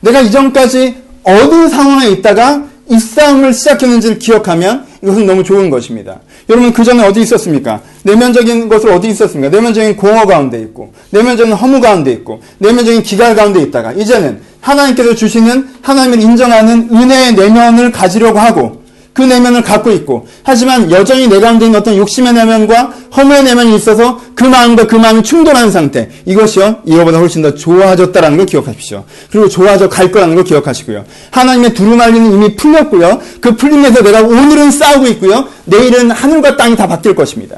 내가 0.00 0.22
이전까지 0.22 0.96
어느 1.24 1.68
상황에 1.68 2.08
있다가 2.08 2.64
이 2.88 2.98
싸움을 2.98 3.52
시작했는지를 3.52 4.18
기억하면 4.18 4.86
이것은 5.02 5.26
너무 5.26 5.44
좋은 5.44 5.68
것입니다. 5.68 6.20
여러분 6.48 6.72
그 6.72 6.84
전에 6.84 7.06
어디 7.06 7.20
있었습니까? 7.20 7.82
내면적인 8.02 8.70
것을 8.70 8.90
어디 8.90 9.08
있었습니까? 9.08 9.54
내면적인 9.54 9.96
공허 9.96 10.24
가운데 10.26 10.58
있고 10.60 10.94
내면적인 11.10 11.52
허무 11.52 11.80
가운데 11.82 12.12
있고 12.12 12.40
내면적인 12.58 13.02
기갈 13.02 13.34
가운데 13.34 13.60
있다가 13.60 13.92
이제는 13.92 14.40
하나님께서 14.64 15.14
주시는 15.14 15.68
하나님을 15.82 16.20
인정하는 16.20 16.88
은혜의 16.92 17.34
내면을 17.34 17.92
가지려고 17.92 18.38
하고 18.38 18.82
그 19.12 19.22
내면을 19.22 19.62
갖고 19.62 19.92
있고 19.92 20.26
하지만 20.42 20.90
여전히 20.90 21.28
내 21.28 21.38
가운데 21.38 21.66
어떤 21.68 21.96
욕심의 21.96 22.32
내면과 22.32 22.92
허무의 23.16 23.44
내면이 23.44 23.76
있어서 23.76 24.20
그 24.34 24.42
마음과 24.42 24.88
그 24.88 24.96
마음이 24.96 25.22
충돌하는 25.22 25.70
상태 25.70 26.08
이것이요 26.26 26.82
이거보다 26.84 27.18
훨씬 27.18 27.40
더 27.40 27.54
좋아졌다라는 27.54 28.36
걸 28.38 28.46
기억하십시오. 28.46 29.04
그리고 29.30 29.48
좋아져 29.48 29.88
갈 29.88 30.10
거라는 30.10 30.34
걸 30.34 30.42
기억하시고요. 30.42 31.04
하나님의 31.30 31.74
두루마리는 31.74 32.32
이미 32.32 32.56
풀렸고요. 32.56 33.20
그 33.40 33.54
풀림에서 33.54 34.02
내가 34.02 34.22
오늘은 34.22 34.72
싸우고 34.72 35.06
있고요. 35.08 35.46
내일은 35.66 36.10
하늘과 36.10 36.56
땅이 36.56 36.74
다 36.74 36.88
바뀔 36.88 37.14
것입니다. 37.14 37.56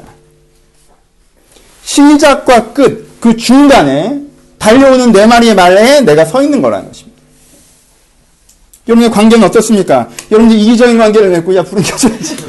시작과 1.83 2.73
끝 2.73 3.07
그 3.19 3.35
중간에 3.35 4.21
달려오는 4.59 5.11
네 5.11 5.25
마리의 5.25 5.55
말에 5.55 6.01
내가 6.01 6.25
서 6.25 6.41
있는 6.41 6.61
거라는 6.61 6.87
것입니다. 6.87 7.17
여러분의 8.87 9.11
관계는 9.11 9.45
어떻습니까? 9.47 10.07
여러분들 10.31 10.57
이기적인 10.57 10.97
관계를 10.97 11.29
맺고 11.29 11.55
야 11.55 11.63
불은 11.63 11.83
켜줘야지. 11.83 12.37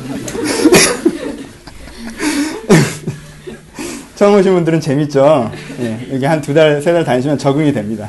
처음 4.16 4.34
오신 4.38 4.52
분들은 4.54 4.80
재밌죠. 4.80 5.50
예, 5.80 5.98
여기 6.12 6.24
한 6.24 6.40
두 6.40 6.52
달, 6.54 6.80
세 6.82 6.92
달 6.92 7.04
다니시면 7.04 7.38
적응이 7.38 7.72
됩니다. 7.72 8.08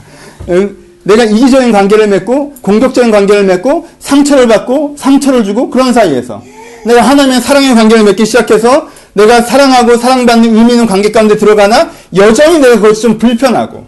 음, 0.49 0.75
내가 1.03 1.23
이기적인 1.23 1.71
관계를 1.71 2.07
맺고 2.07 2.55
공격적인 2.61 3.11
관계를 3.11 3.43
맺고 3.43 3.87
상처를 3.99 4.47
받고 4.47 4.95
상처를 4.97 5.43
주고 5.43 5.69
그런 5.69 5.93
사이에서 5.93 6.41
내가 6.85 7.01
하나님의 7.01 7.41
사랑의 7.41 7.75
관계를 7.75 8.03
맺기 8.05 8.25
시작해서 8.25 8.87
내가 9.13 9.41
사랑하고 9.41 9.97
사랑받는 9.97 10.55
의미 10.55 10.71
있는 10.73 10.85
관계 10.87 11.11
가운데 11.11 11.35
들어가나 11.37 11.91
여전히 12.15 12.59
내가 12.59 12.75
그것이 12.75 13.01
좀 13.01 13.17
불편하고 13.17 13.85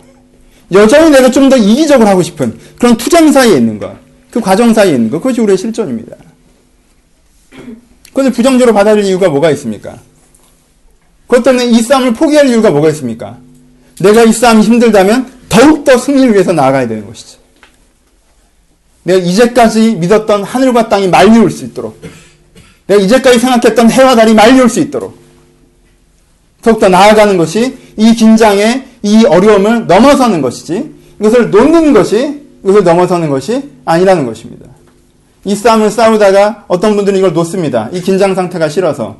여전히 0.74 1.09
내가 1.09 1.30
좀 1.30 1.49
더 1.49 1.57
이기적으로 1.57 2.07
하고 2.07 2.24
싶은 2.24 2.57
그런 2.80 2.95
투쟁 2.97 3.32
사이에 3.32 3.57
있는 3.57 3.78
것. 3.78 3.95
그 4.32 4.39
과정 4.39 4.74
사이에 4.74 4.93
있는 4.95 5.09
것. 5.09 5.17
그것이 5.17 5.41
우리의 5.41 5.57
실존입니다. 5.57 6.15
그것을 8.09 8.32
부정적으로 8.32 8.74
받아들일 8.74 9.05
이유가 9.05 9.30
뭐가 9.30 9.51
있습니까? 9.51 9.97
그것 11.28 11.43
때문에 11.43 11.65
이 11.65 11.82
싸움을 11.82 12.13
포기할 12.13 12.47
이유가 12.47 12.72
뭐가 12.72 12.89
있습니까? 12.89 13.38
내가 13.99 14.24
이 14.24 14.32
싸움이 14.32 14.61
힘들다면 14.61 15.32
더욱더 15.49 15.97
승리를 15.97 16.34
위해서 16.34 16.53
나아가야 16.53 16.88
되는 16.88 17.05
것이죠. 17.05 17.39
내가 19.03 19.19
이제까지 19.19 19.95
믿었던 19.95 20.43
하늘과 20.43 20.88
땅이 20.89 21.07
말리울 21.07 21.51
수 21.51 21.65
있도록 21.65 21.99
내가 22.88 23.01
이제까지 23.01 23.39
생각했던 23.39 23.89
해와 23.89 24.15
달이 24.15 24.34
말리울 24.34 24.69
수 24.69 24.80
있도록 24.80 25.17
더욱더 26.61 26.88
나아가는 26.88 27.36
것이 27.38 27.78
이 27.97 28.13
긴장에 28.15 28.90
이 29.04 29.26
어려움을 29.26 29.88
넘어서는 29.88 30.41
것이지 30.41 30.91
이것을 31.20 31.49
놓는 31.52 31.93
것이 31.93 32.41
이것을 32.64 32.84
넘어서는 32.84 33.30
것이 33.30 33.70
아니라는 33.86 34.26
것입니다. 34.26 34.68
이 35.43 35.56
싸움을 35.56 35.89
싸우다가 35.89 36.66
어떤 36.68 36.95
분들은 36.95 37.18
이걸 37.18 37.34
놓습니다. 37.34 37.89
이 37.91 38.02
긴장 38.02 38.36
상태가 38.36 38.70
싫어서 38.70 39.18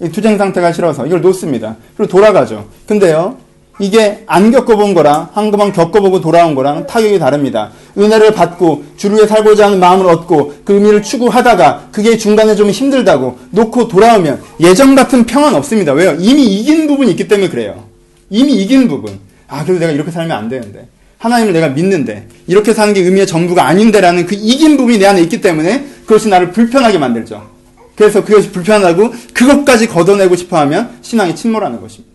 이 0.00 0.08
투쟁 0.08 0.38
상태가 0.38 0.72
싫어서 0.72 1.06
이걸 1.06 1.20
놓습니다. 1.20 1.76
그리고 1.96 2.10
돌아가죠. 2.10 2.66
근데요. 2.86 3.36
이게 3.80 4.22
안 4.26 4.52
겪어본 4.52 4.94
거랑 4.94 5.30
한번 5.32 5.72
겪어보고 5.72 6.20
돌아온 6.20 6.54
거랑 6.54 6.86
타격이 6.86 7.18
다릅니다. 7.18 7.70
은혜를 7.98 8.32
받고 8.32 8.84
주를 8.96 9.16
위해 9.16 9.26
살고자 9.26 9.66
하는 9.66 9.80
마음을 9.80 10.06
얻고 10.06 10.54
그 10.64 10.74
의미를 10.74 11.02
추구하다가 11.02 11.88
그게 11.90 12.16
중간에 12.16 12.54
좀 12.54 12.70
힘들다고 12.70 13.36
놓고 13.50 13.88
돌아오면 13.88 14.42
예전 14.60 14.94
같은 14.94 15.26
평안 15.26 15.56
없습니다. 15.56 15.92
왜요? 15.92 16.14
이미 16.20 16.44
이긴 16.44 16.86
부분이 16.86 17.10
있기 17.12 17.26
때문에 17.26 17.48
그래요. 17.48 17.83
이미 18.30 18.54
이긴 18.54 18.88
부분. 18.88 19.18
아, 19.48 19.64
그래도 19.64 19.80
내가 19.80 19.92
이렇게 19.92 20.10
살면 20.10 20.36
안 20.36 20.48
되는데. 20.48 20.88
하나님을 21.18 21.52
내가 21.52 21.68
믿는데. 21.68 22.28
이렇게 22.46 22.74
사는 22.74 22.92
게 22.92 23.00
의미의 23.00 23.26
전부가 23.26 23.66
아닌데라는 23.66 24.26
그 24.26 24.34
이긴 24.34 24.76
부분이 24.76 24.98
내 24.98 25.06
안에 25.06 25.22
있기 25.22 25.40
때문에 25.40 25.86
그것이 26.06 26.28
나를 26.28 26.50
불편하게 26.52 26.98
만들죠. 26.98 27.48
그래서 27.96 28.24
그것이 28.24 28.50
불편하고 28.50 29.12
그것까지 29.32 29.88
걷어내고 29.88 30.36
싶어 30.36 30.58
하면 30.58 30.98
신앙이 31.02 31.36
침몰하는 31.36 31.80
것입니다. 31.80 32.14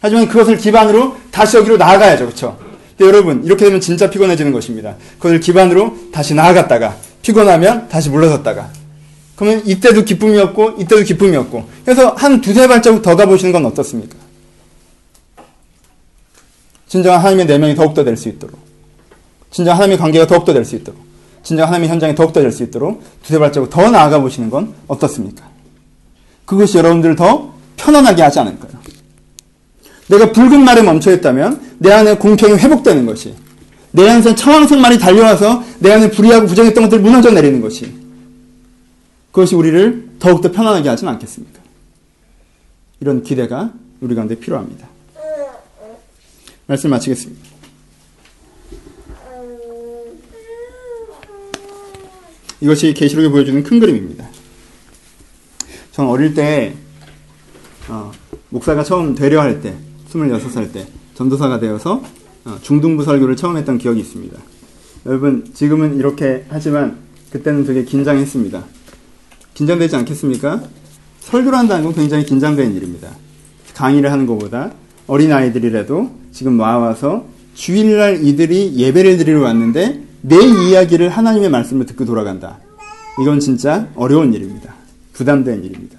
하지만 0.00 0.26
그것을 0.28 0.56
기반으로 0.56 1.16
다시 1.30 1.56
여기로 1.56 1.76
나아가야죠. 1.76 2.24
그렇죠? 2.24 2.58
근데 2.96 3.06
여러분, 3.06 3.44
이렇게 3.44 3.64
되면 3.64 3.80
진짜 3.80 4.10
피곤해지는 4.10 4.52
것입니다. 4.52 4.96
그것을 5.18 5.40
기반으로 5.40 5.96
다시 6.12 6.34
나아갔다가 6.34 6.96
피곤하면 7.22 7.88
다시 7.88 8.10
물러섰다가 8.10 8.70
그러면 9.36 9.62
이때도 9.64 10.04
기쁨이 10.04 10.38
없고 10.38 10.74
이때도 10.78 11.02
기쁨이 11.02 11.36
없고 11.36 11.66
그래서 11.84 12.10
한 12.10 12.40
두세 12.40 12.68
발자국 12.68 13.02
더 13.02 13.16
가보시는 13.16 13.52
건 13.52 13.64
어떻습니까? 13.66 14.16
진정한 16.92 17.20
하나님의 17.20 17.46
내면이 17.46 17.74
더욱더 17.74 18.04
될 18.04 18.18
수 18.18 18.28
있도록 18.28 18.60
진정 19.50 19.76
하나님의 19.76 19.96
관계가 19.96 20.26
더욱더 20.26 20.52
될 20.52 20.62
수 20.66 20.76
있도록 20.76 21.00
진정 21.42 21.66
하나님의 21.66 21.88
현장이 21.88 22.14
더욱더 22.14 22.42
될 22.42 22.52
수 22.52 22.62
있도록 22.64 23.02
두세 23.22 23.38
발자국 23.38 23.70
더 23.70 23.90
나아가 23.90 24.20
보시는 24.20 24.50
건 24.50 24.74
어떻습니까? 24.88 25.42
그것이 26.44 26.76
여러분들을 26.76 27.16
더 27.16 27.54
편안하게 27.78 28.20
하지 28.20 28.40
않을까요? 28.40 28.72
내가 30.08 30.32
붉은 30.32 30.62
말에 30.62 30.82
멈춰있다면 30.82 31.76
내 31.78 31.92
안에 31.92 32.18
공평이 32.18 32.58
회복되는 32.58 33.06
것이 33.06 33.36
내 33.92 34.10
안에 34.10 34.34
청황색 34.34 34.78
말이 34.78 34.98
달려와서 34.98 35.64
내 35.78 35.92
안에 35.92 36.10
불의하고 36.10 36.46
부정했던 36.46 36.84
것들을 36.84 37.02
무너져 37.02 37.30
내리는 37.30 37.62
것이 37.62 37.90
그것이 39.30 39.54
우리를 39.54 40.10
더욱더 40.18 40.52
편안하게 40.52 40.90
하진 40.90 41.08
않겠습니까? 41.08 41.58
이런 43.00 43.22
기대가 43.22 43.72
우리 44.02 44.14
가운데 44.14 44.34
필요합니다. 44.34 44.91
말씀 46.66 46.90
마치겠습니다. 46.90 47.42
이것이 52.60 52.94
계시록이 52.94 53.28
보여주는 53.28 53.62
큰 53.62 53.80
그림입니다. 53.80 54.28
전 55.90 56.06
어릴 56.06 56.34
때 56.34 56.74
어, 57.88 58.12
목사가 58.50 58.84
처음 58.84 59.14
되려 59.14 59.40
할 59.40 59.60
때 59.60 59.76
26살 60.08 60.72
때 60.72 60.86
전도사가 61.14 61.58
되어서 61.58 62.02
어, 62.44 62.58
중등부 62.62 63.04
설교를 63.04 63.36
처음 63.36 63.56
했던 63.56 63.78
기억이 63.78 64.00
있습니다. 64.00 64.38
여러분 65.06 65.44
지금은 65.52 65.98
이렇게 65.98 66.44
하지만 66.48 66.98
그때는 67.30 67.64
되게 67.64 67.84
긴장했습니다. 67.84 68.64
긴장되지 69.54 69.96
않겠습니까? 69.96 70.62
설교를 71.20 71.58
한다는 71.58 71.84
건 71.84 71.94
굉장히 71.94 72.24
긴장되는 72.24 72.74
일입니다. 72.76 73.10
강의를 73.74 74.12
하는 74.12 74.26
것보다 74.26 74.72
어린아이들이라도 75.12 76.10
지금 76.32 76.58
와와서 76.58 77.26
주일날 77.54 78.24
이들이 78.24 78.76
예배를 78.76 79.18
드리러 79.18 79.42
왔는데 79.42 80.02
내 80.22 80.36
이야기를 80.36 81.10
하나님의 81.10 81.50
말씀을 81.50 81.84
듣고 81.86 82.06
돌아간다. 82.06 82.58
이건 83.20 83.40
진짜 83.40 83.88
어려운 83.94 84.32
일입니다. 84.32 84.74
부담된 85.12 85.64
일입니다. 85.64 85.98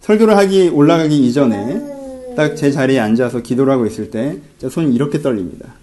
설교를 0.00 0.36
하기 0.38 0.68
올라가기 0.68 1.26
이전에 1.26 2.34
딱 2.34 2.56
제 2.56 2.70
자리에 2.70 2.98
앉아서 2.98 3.42
기도를 3.42 3.72
하고 3.72 3.86
있을 3.86 4.10
때 4.10 4.38
손이 4.66 4.94
이렇게 4.94 5.20
떨립니다. 5.20 5.74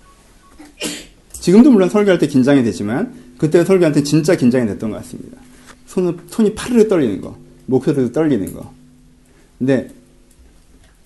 지금도 1.32 1.72
물론 1.72 1.90
설교할 1.90 2.20
때 2.20 2.28
긴장이 2.28 2.64
되지만 2.64 3.14
그때 3.38 3.64
설교할 3.64 3.94
때 3.94 4.04
진짜 4.04 4.36
긴장이 4.36 4.66
됐던 4.68 4.90
것 4.90 4.98
같습니다. 4.98 5.38
손, 5.86 6.20
손이 6.28 6.56
파르르 6.56 6.88
떨리는 6.88 7.22
거, 7.22 7.38
목소리도 7.68 8.12
떨리는 8.12 8.54
거. 8.54 8.72
근데 9.60 9.90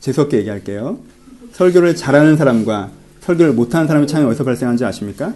재수없게 0.05 0.37
얘기할게요. 0.37 0.99
설교를 1.53 1.95
잘하는 1.95 2.37
사람과 2.37 2.91
설교를 3.21 3.53
못하는 3.53 3.87
사람의 3.87 4.07
차이는 4.07 4.29
어디서 4.29 4.43
발생하는지 4.43 4.85
아십니까? 4.85 5.33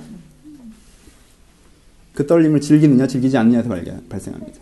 그 2.14 2.28
떨림을 2.28 2.62
즐기느냐 2.62 3.08
즐기지 3.08 3.36
않느냐에서 3.36 3.68
발생합니다. 4.10 4.60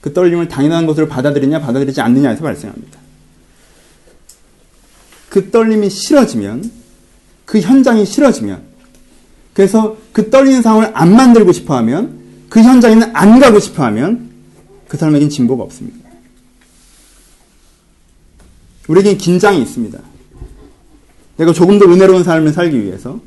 그 0.00 0.14
떨림을 0.14 0.48
당연한 0.48 0.86
것으로 0.86 1.06
받아들이냐 1.06 1.60
받아들이지 1.60 2.00
않느냐에서 2.00 2.42
발생합니다. 2.42 2.98
그 5.28 5.50
떨림이 5.50 5.90
싫어지면 5.90 6.70
그 7.44 7.60
현장이 7.60 8.06
싫어지면 8.06 8.62
그래서 9.52 9.98
그 10.12 10.30
떨리는 10.30 10.62
상황을 10.62 10.92
안 10.94 11.14
만들고 11.14 11.52
싶어 11.52 11.76
하면 11.76 12.18
그 12.48 12.62
현장에는 12.62 13.14
안 13.14 13.38
가고 13.38 13.60
싶어 13.60 13.84
하면 13.84 14.30
그 14.88 14.96
사람에겐 14.96 15.28
진보가 15.28 15.62
없습니다. 15.62 15.99
우리에겐 18.90 19.18
긴장이 19.18 19.62
있습니다. 19.62 19.98
내가 21.36 21.52
조금 21.52 21.78
더 21.78 21.86
은혜로운 21.86 22.24
삶을 22.24 22.52
살기 22.52 22.82
위해서, 22.82 23.20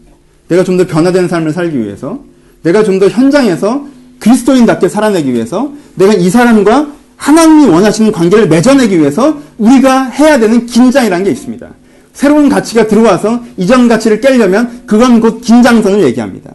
내가 0.49 0.64
좀 0.64 0.78
더 0.78 0.86
변화된 0.86 1.28
삶을 1.28 1.53
살기 1.53 1.80
위해서, 1.80 2.20
내가 2.64 2.84
좀 2.84 2.99
더 2.99 3.07
현장에서 3.07 3.86
그리스도인답게 4.20 4.89
살아내기 4.89 5.34
위해서, 5.34 5.72
내가 5.95 6.14
이 6.14 6.30
사람과 6.30 6.88
하나님이 7.16 7.68
원하시는 7.68 8.11
관계를 8.11 8.49
맺어내기 8.49 8.99
위해서 8.99 9.38
우리가 9.57 10.05
해야 10.09 10.38
되는 10.38 10.66
긴장이라는 10.66 11.24
게 11.24 11.32
있습니다. 11.32 11.70
새로운 12.11 12.49
가치가 12.49 12.88
들어와서 12.88 13.41
이전 13.57 13.88
가치를 13.88 14.20
깨려면 14.20 14.84
그건 14.86 15.22
곧 15.22 15.39
긴장선을 15.41 16.03
얘기합니다. 16.03 16.51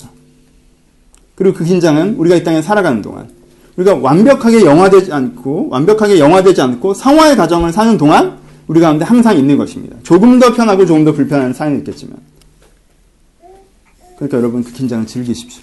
그리고 1.35 1.57
그 1.57 1.65
긴장은 1.65 2.17
우리가 2.19 2.37
이 2.37 2.45
땅에 2.45 2.61
살아가는 2.61 3.01
동안 3.01 3.29
우리가 3.77 3.95
완벽하게 3.97 4.65
영화되지 4.65 5.13
않고 5.13 5.69
완벽하게 5.71 6.19
영화되지 6.19 6.61
않고 6.61 6.95
상화의 6.95 7.37
가정을 7.37 7.73
사는 7.73 7.97
동안 7.97 8.37
우리 8.69 8.81
가운데 8.81 9.05
항상 9.05 9.37
있는 9.37 9.57
것입니다. 9.57 9.97
조금 10.03 10.39
더 10.39 10.53
편하고 10.55 10.87
조금 10.87 11.05
더 11.05 11.13
불편한 11.13 11.53
사연이 11.53 11.79
있겠지만. 11.79 12.19
그러니까 14.17 14.39
여러분 14.39 14.63
그 14.63 14.73
긴장을 14.73 15.07
즐기십시오. 15.07 15.63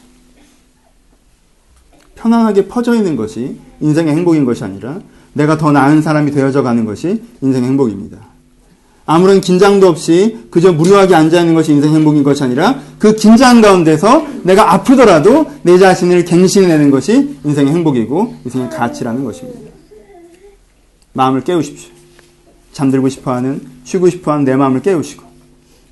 편안하게 2.15 2.67
퍼져 2.67 2.95
있는 2.95 3.15
것이 3.15 3.57
인생의 3.79 4.15
행복인 4.15 4.45
것이 4.45 4.63
아니라 4.63 4.99
내가 5.33 5.57
더 5.57 5.71
나은 5.71 6.01
사람이 6.01 6.31
되어져 6.31 6.63
가는 6.63 6.85
것이 6.85 7.21
인생의 7.41 7.69
행복입니다. 7.69 8.17
아무런 9.05 9.39
긴장도 9.39 9.87
없이 9.87 10.47
그저 10.49 10.73
무료하게 10.73 11.13
앉아 11.13 11.39
있는 11.39 11.53
것이 11.53 11.71
인생 11.71 11.93
행복인 11.93 12.23
것이 12.23 12.43
아니라 12.43 12.79
그 12.97 13.13
긴장 13.13 13.61
가운데서 13.61 14.25
내가 14.43 14.73
아프더라도 14.73 15.51
내 15.61 15.77
자신을 15.77 16.25
갱신해내는 16.25 16.89
것이 16.89 17.37
인생의 17.43 17.71
행복이고 17.71 18.35
인생의 18.45 18.69
가치라는 18.71 19.23
것입니다. 19.23 19.69
마음을 21.13 21.43
깨우십시오. 21.43 21.94
잠들고 22.75 23.07
싶어하는, 23.07 23.65
쉬고 23.85 24.09
싶어하는 24.09 24.43
내 24.43 24.53
마음을 24.57 24.81
깨우시고 24.81 25.23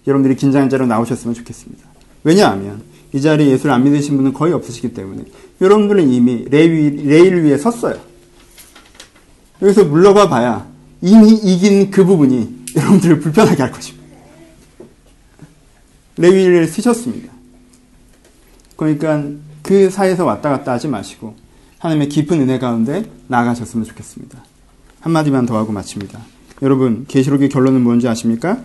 여러분들이 0.05 0.36
긴장한 0.36 0.69
자로 0.69 0.86
나오셨으면 0.86 1.34
좋겠습니다. 1.34 1.81
왜냐하면 2.25 2.84
이 3.13 3.21
자리에 3.21 3.51
예수를 3.51 3.73
안 3.73 3.86
믿으신 3.86 4.17
분은 4.17 4.34
거의 4.34 4.51
없으시기 4.51 4.93
때문에 4.93 5.23
여러분들은 5.61 6.09
이미 6.09 6.43
레일, 6.49 7.07
레일 7.07 7.45
위에 7.45 7.57
섰어요. 7.57 7.95
여기서 9.61 9.86
물러가 9.86 10.27
봐야 10.27 10.67
이미 11.01 11.31
이긴 11.31 11.89
그 11.89 12.03
부분이 12.03 12.65
여러분들을 12.75 13.21
불편하게 13.21 13.63
할 13.63 13.71
것입니다. 13.71 14.05
레일 16.17 16.67
위에 16.67 16.77
서셨습니다. 16.77 17.32
그러니까 18.75 19.23
그 19.61 19.89
사이에서 19.89 20.25
왔다 20.25 20.49
갔다 20.49 20.73
하지 20.73 20.89
마시고 20.89 21.34
하나님의 21.79 22.09
깊은 22.09 22.41
은혜 22.41 22.59
가운데 22.59 23.09
나아가셨으면 23.27 23.86
좋겠습니다. 23.86 24.43
한마디만 24.99 25.45
더 25.45 25.55
하고 25.55 25.71
마칩니다. 25.71 26.32
여러분 26.62 27.06
계시록의 27.08 27.49
결론은 27.49 27.82
뭔지 27.82 28.08
아십니까? 28.08 28.64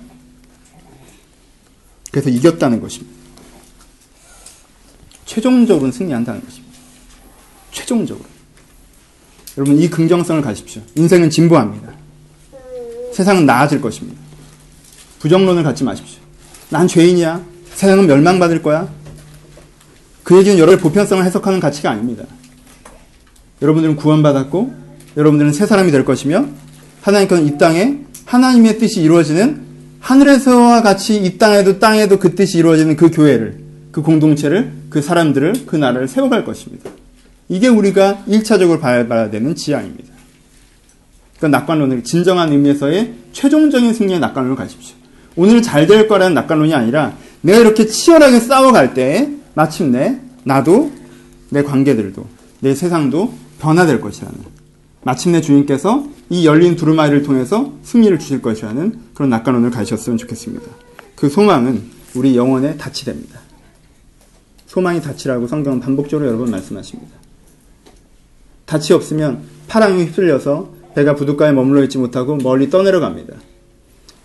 그래서 2.10 2.30
이겼다는 2.30 2.80
것입니다. 2.80 3.16
최종적으로 5.24 5.90
승리한다는 5.92 6.44
것입니다. 6.44 6.78
최종적으로. 7.70 8.26
여러분 9.56 9.78
이 9.78 9.88
긍정성을 9.90 10.40
가십시오. 10.42 10.82
인생은 10.94 11.30
진보합니다. 11.30 11.92
세상은 13.12 13.46
나아질 13.46 13.80
것입니다. 13.80 14.20
부정론을 15.18 15.62
갖지 15.64 15.84
마십시오. 15.84 16.20
난 16.70 16.86
죄인이야. 16.86 17.44
세상은 17.74 18.06
멸망받을 18.06 18.62
거야. 18.62 18.88
그 20.22 20.36
얘기는 20.36 20.56
여러분의 20.58 20.80
보편성을 20.80 21.24
해석하는 21.24 21.58
가치가 21.58 21.90
아닙니다. 21.90 22.24
여러분들은 23.62 23.96
구원받았고 23.96 24.74
여러분들은 25.16 25.52
새 25.52 25.66
사람이 25.66 25.90
될 25.90 26.04
것이며 26.04 26.46
하나님께서는 27.08 27.52
이 27.52 27.58
땅에 27.58 27.98
하나님의 28.24 28.78
뜻이 28.78 29.02
이루어지는 29.02 29.62
하늘에서와 30.00 30.82
같이 30.82 31.16
이 31.16 31.38
땅에도 31.38 31.78
땅에도 31.78 32.18
그 32.18 32.34
뜻이 32.34 32.58
이루어지는 32.58 32.96
그 32.96 33.10
교회를 33.10 33.58
그 33.90 34.02
공동체를 34.02 34.72
그 34.90 35.02
사람들을 35.02 35.66
그 35.66 35.76
나라를 35.76 36.08
세워갈 36.08 36.44
것입니다. 36.44 36.90
이게 37.48 37.68
우리가 37.68 38.24
1차적으로 38.28 38.80
봐야 38.80 39.30
되는 39.30 39.54
지향입니다. 39.54 40.12
그러니까 41.38 41.58
낙관론을 41.58 42.04
진정한 42.04 42.52
의미에서의 42.52 43.14
최종적인 43.32 43.94
승리의 43.94 44.20
낙관론을 44.20 44.56
가십시오. 44.56 44.96
오늘 45.36 45.62
잘 45.62 45.86
될 45.86 46.08
거라는 46.08 46.34
낙관론이 46.34 46.74
아니라 46.74 47.16
내가 47.40 47.58
이렇게 47.58 47.86
치열하게 47.86 48.40
싸워갈 48.40 48.94
때 48.94 49.30
마침내 49.54 50.18
나도 50.44 50.92
내 51.50 51.62
관계들도 51.62 52.26
내 52.60 52.74
세상도 52.74 53.32
변화될 53.60 54.00
것이라는 54.00 54.57
마침내 55.08 55.40
주님께서 55.40 56.06
이 56.28 56.46
열린 56.46 56.76
두루마리를 56.76 57.22
통해서 57.22 57.72
승리를 57.82 58.18
주실 58.18 58.42
것이라는 58.42 59.00
그런 59.14 59.30
낙관론을 59.30 59.70
가셨으면 59.70 60.18
좋겠습니다. 60.18 60.66
그 61.16 61.30
소망은 61.30 61.82
우리 62.14 62.36
영혼의 62.36 62.76
닻이 62.76 63.06
됩니다. 63.06 63.40
소망이 64.66 65.00
닻이라고 65.00 65.46
성경은 65.46 65.80
반복적으로 65.80 66.28
여러 66.28 66.36
번 66.36 66.50
말씀하십니다. 66.50 67.10
닻이 68.66 68.92
없으면 68.92 69.40
파랑이 69.66 70.04
휩쓸려서 70.04 70.74
배가 70.94 71.14
부둣가에 71.14 71.52
머물러 71.52 71.82
있지 71.84 71.96
못하고 71.96 72.36
멀리 72.36 72.68
떠내려 72.68 73.00
갑니다. 73.00 73.32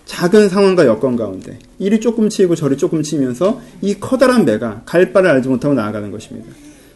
작은 0.04 0.50
상황과 0.50 0.86
여건 0.86 1.16
가운데 1.16 1.60
이리 1.80 2.02
조금 2.02 2.28
치이고 2.28 2.56
저리 2.56 2.76
조금 2.76 3.04
치면서 3.04 3.62
이 3.82 4.02
커다란 4.02 4.44
배가 4.44 4.82
갈 4.84 5.14
바를 5.14 5.30
알지 5.30 5.48
못하고 5.48 5.76
나아가는 5.76 6.12
것입니다. 6.12 6.50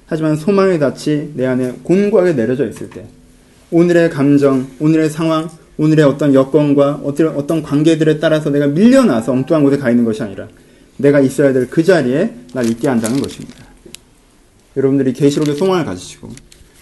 하지만 0.07 0.35
소망의 0.35 0.77
닻이 0.77 1.31
내 1.35 1.45
안에 1.45 1.75
곤고하게 1.83 2.33
내려져 2.33 2.67
있을 2.67 2.89
때 2.89 3.07
오늘의 3.71 4.09
감정, 4.09 4.67
오늘의 4.79 5.09
상황, 5.09 5.49
오늘의 5.77 6.05
어떤 6.05 6.33
여건과 6.33 7.01
어떤 7.03 7.61
관계들에 7.61 8.19
따라서 8.19 8.49
내가 8.49 8.67
밀려나서 8.67 9.31
엉뚱한 9.31 9.63
곳에 9.63 9.77
가 9.77 9.89
있는 9.89 10.05
것이 10.05 10.23
아니라 10.23 10.47
내가 10.97 11.19
있어야 11.19 11.53
될 11.53 11.67
그 11.69 11.83
자리에 11.83 12.33
날 12.53 12.65
있게 12.65 12.87
한다는 12.87 13.21
것입니다. 13.21 13.65
여러분들이 14.75 15.13
계시록의 15.13 15.55
소망을 15.55 15.85
가지시고 15.85 16.29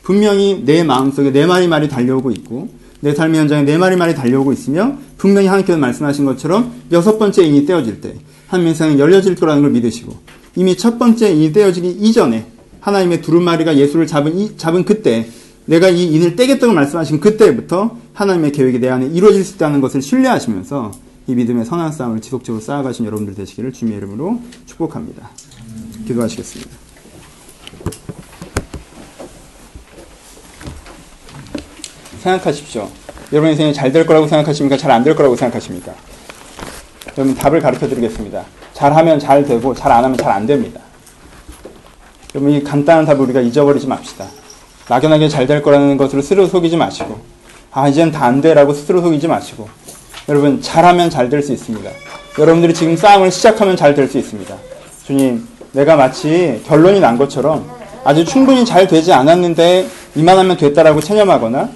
분명히 0.04 0.62
내 0.64 0.84
마음속에 0.84 1.32
내 1.32 1.46
말이 1.46 1.68
말이 1.68 1.90
달려오고 1.90 2.32
있고 2.32 2.70
내 3.00 3.14
삶의 3.14 3.40
현장에 3.42 3.64
내 3.64 3.78
말이 3.78 3.96
말이 3.96 4.14
달려오고 4.14 4.54
있으며 4.54 4.98
분명히 5.18 5.48
하나님께서 5.48 5.78
말씀하신 5.80 6.26
것처럼 6.26 6.74
여섯 6.92 7.18
번째 7.18 7.44
인이 7.44 7.66
떼어질 7.66 8.02
때 8.02 8.16
세상이 8.52 9.00
열려질 9.00 9.36
거라는 9.36 9.64
걸 9.64 9.72
믿으시고 9.72 10.18
이미 10.56 10.78
첫 10.78 10.98
번째 10.98 11.32
인이 11.32 11.52
떼어지기 11.52 11.90
이전에 11.90 12.46
하나님의 12.80 13.22
두루마리가 13.22 13.78
예수를 13.78 14.08
잡은, 14.08 14.38
이, 14.38 14.56
잡은 14.58 14.86
그때 14.86 15.28
내가 15.66 15.90
이 15.90 16.06
인을 16.14 16.36
떼겠다고 16.36 16.74
말씀하신 16.74 17.20
그때부터 17.20 17.98
하나님의 18.14 18.52
계획이 18.52 18.80
내 18.80 18.90
안에 18.90 19.08
이루어질 19.08 19.44
수 19.44 19.56
있다는 19.56 19.82
것을 19.82 20.02
신뢰하시면서 20.02 20.92
이 21.28 21.34
믿음의 21.34 21.66
선한 21.66 21.92
싸움을 21.92 22.22
지속적으로 22.22 22.62
쌓아가신 22.62 23.06
여러분들 23.06 23.34
되시기를 23.34 23.74
주님의 23.74 23.98
이름으로 23.98 24.40
축복합니다. 24.68 25.30
기도하시겠습니다. 26.08 26.70
생각하십시오. 32.22 32.90
여러분 33.34 33.52
인생이 33.52 33.74
잘 33.74 33.92
될 33.92 34.06
거라고 34.06 34.28
생각하십니까? 34.28 34.78
잘 34.78 34.92
안 34.92 35.04
될 35.04 35.16
거라고 35.16 35.36
생각하십니까? 35.36 35.94
여러분 37.18 37.36
답을 37.36 37.60
가르쳐 37.60 37.88
드리겠습니다. 37.88 38.46
잘하면 38.74 39.20
잘 39.20 39.46
되고 39.46 39.74
잘 39.74 39.92
안 39.92 40.04
하면 40.04 40.18
잘 40.18 40.32
안 40.32 40.46
됩니다. 40.46 40.82
여러분 42.34 42.52
이 42.52 42.64
간단한 42.64 43.06
답을 43.06 43.22
우리가 43.22 43.42
잊어버리지 43.42 43.88
맙시다. 43.88 44.28
막연하게 44.90 45.30
잘 45.30 45.48
될 45.48 45.62
거라는 45.62 45.98
것으로 45.98 46.22
스스로 46.22 46.48
속이지 46.48 46.78
마시고 46.78 47.20
아 47.72 47.88
이젠 47.88 48.12
다 48.12 48.26
안 48.26 48.42
돼라고 48.42 48.74
스스로 48.74 49.02
속이지 49.02 49.28
마시고 49.28 49.68
여러분 50.30 50.62
잘하면 50.62 51.10
잘 51.10 51.30
될 51.30 51.42
수 51.42 51.54
있습니다. 51.54 51.90
여러분들이 52.38 52.74
지금 52.74 52.96
싸움을 52.96 53.32
시작하면 53.32 53.76
잘 53.76 53.96
될 53.96 54.08
수 54.08 54.18
있습니다. 54.18 54.56
주님 55.06 55.48
내가 55.72 55.96
마치 55.96 56.62
결론이 56.68 57.00
난 57.00 57.18
것처럼 57.18 57.66
아주 58.04 58.24
충분히 58.24 58.66
잘 58.66 58.88
되지 58.88 59.12
않았는데 59.14 59.88
이만하면 60.16 60.58
됐다라고 60.58 61.02
체념하거나 61.02 61.70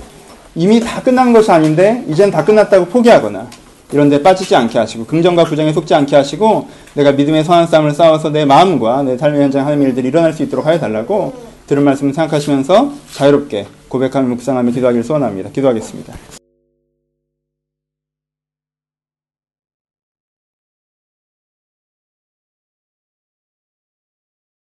이미 0.56 0.80
다 0.80 1.02
끝난 1.02 1.34
것이 1.34 1.52
아닌데 1.52 2.04
이젠 2.08 2.32
다 2.32 2.44
끝났다고 2.46 2.86
포기하거나 2.86 3.48
이런 3.92 4.10
데 4.10 4.22
빠지지 4.22 4.56
않게 4.56 4.78
하시고 4.78 5.06
긍정과 5.06 5.46
부정에 5.46 5.74
속지 5.74 5.94
않게 5.96 6.16
하시고 6.16 6.68
내가 6.94 7.12
믿음의 7.12 7.44
선한 7.44 7.68
싸움을 7.68 7.92
싸워서 7.92 8.30
내 8.30 8.46
마음과 8.46 9.04
내 9.04 9.18
삶의 9.18 9.42
현장 9.42 9.66
하는 9.66 9.82
일들이 9.82 10.08
일어날 10.10 10.32
수 10.34 10.44
있도록 10.44 10.66
하여 10.68 10.80
달라고 10.80 11.34
들은 11.70 11.84
말씀을 11.84 12.14
생각하시면서 12.16 12.92
자유롭게 13.14 13.68
고백하며 13.90 14.28
묵상하며 14.28 14.72
기도하기를 14.72 15.04
소원합니다. 15.04 15.52
기도하겠습니다. 15.52 16.39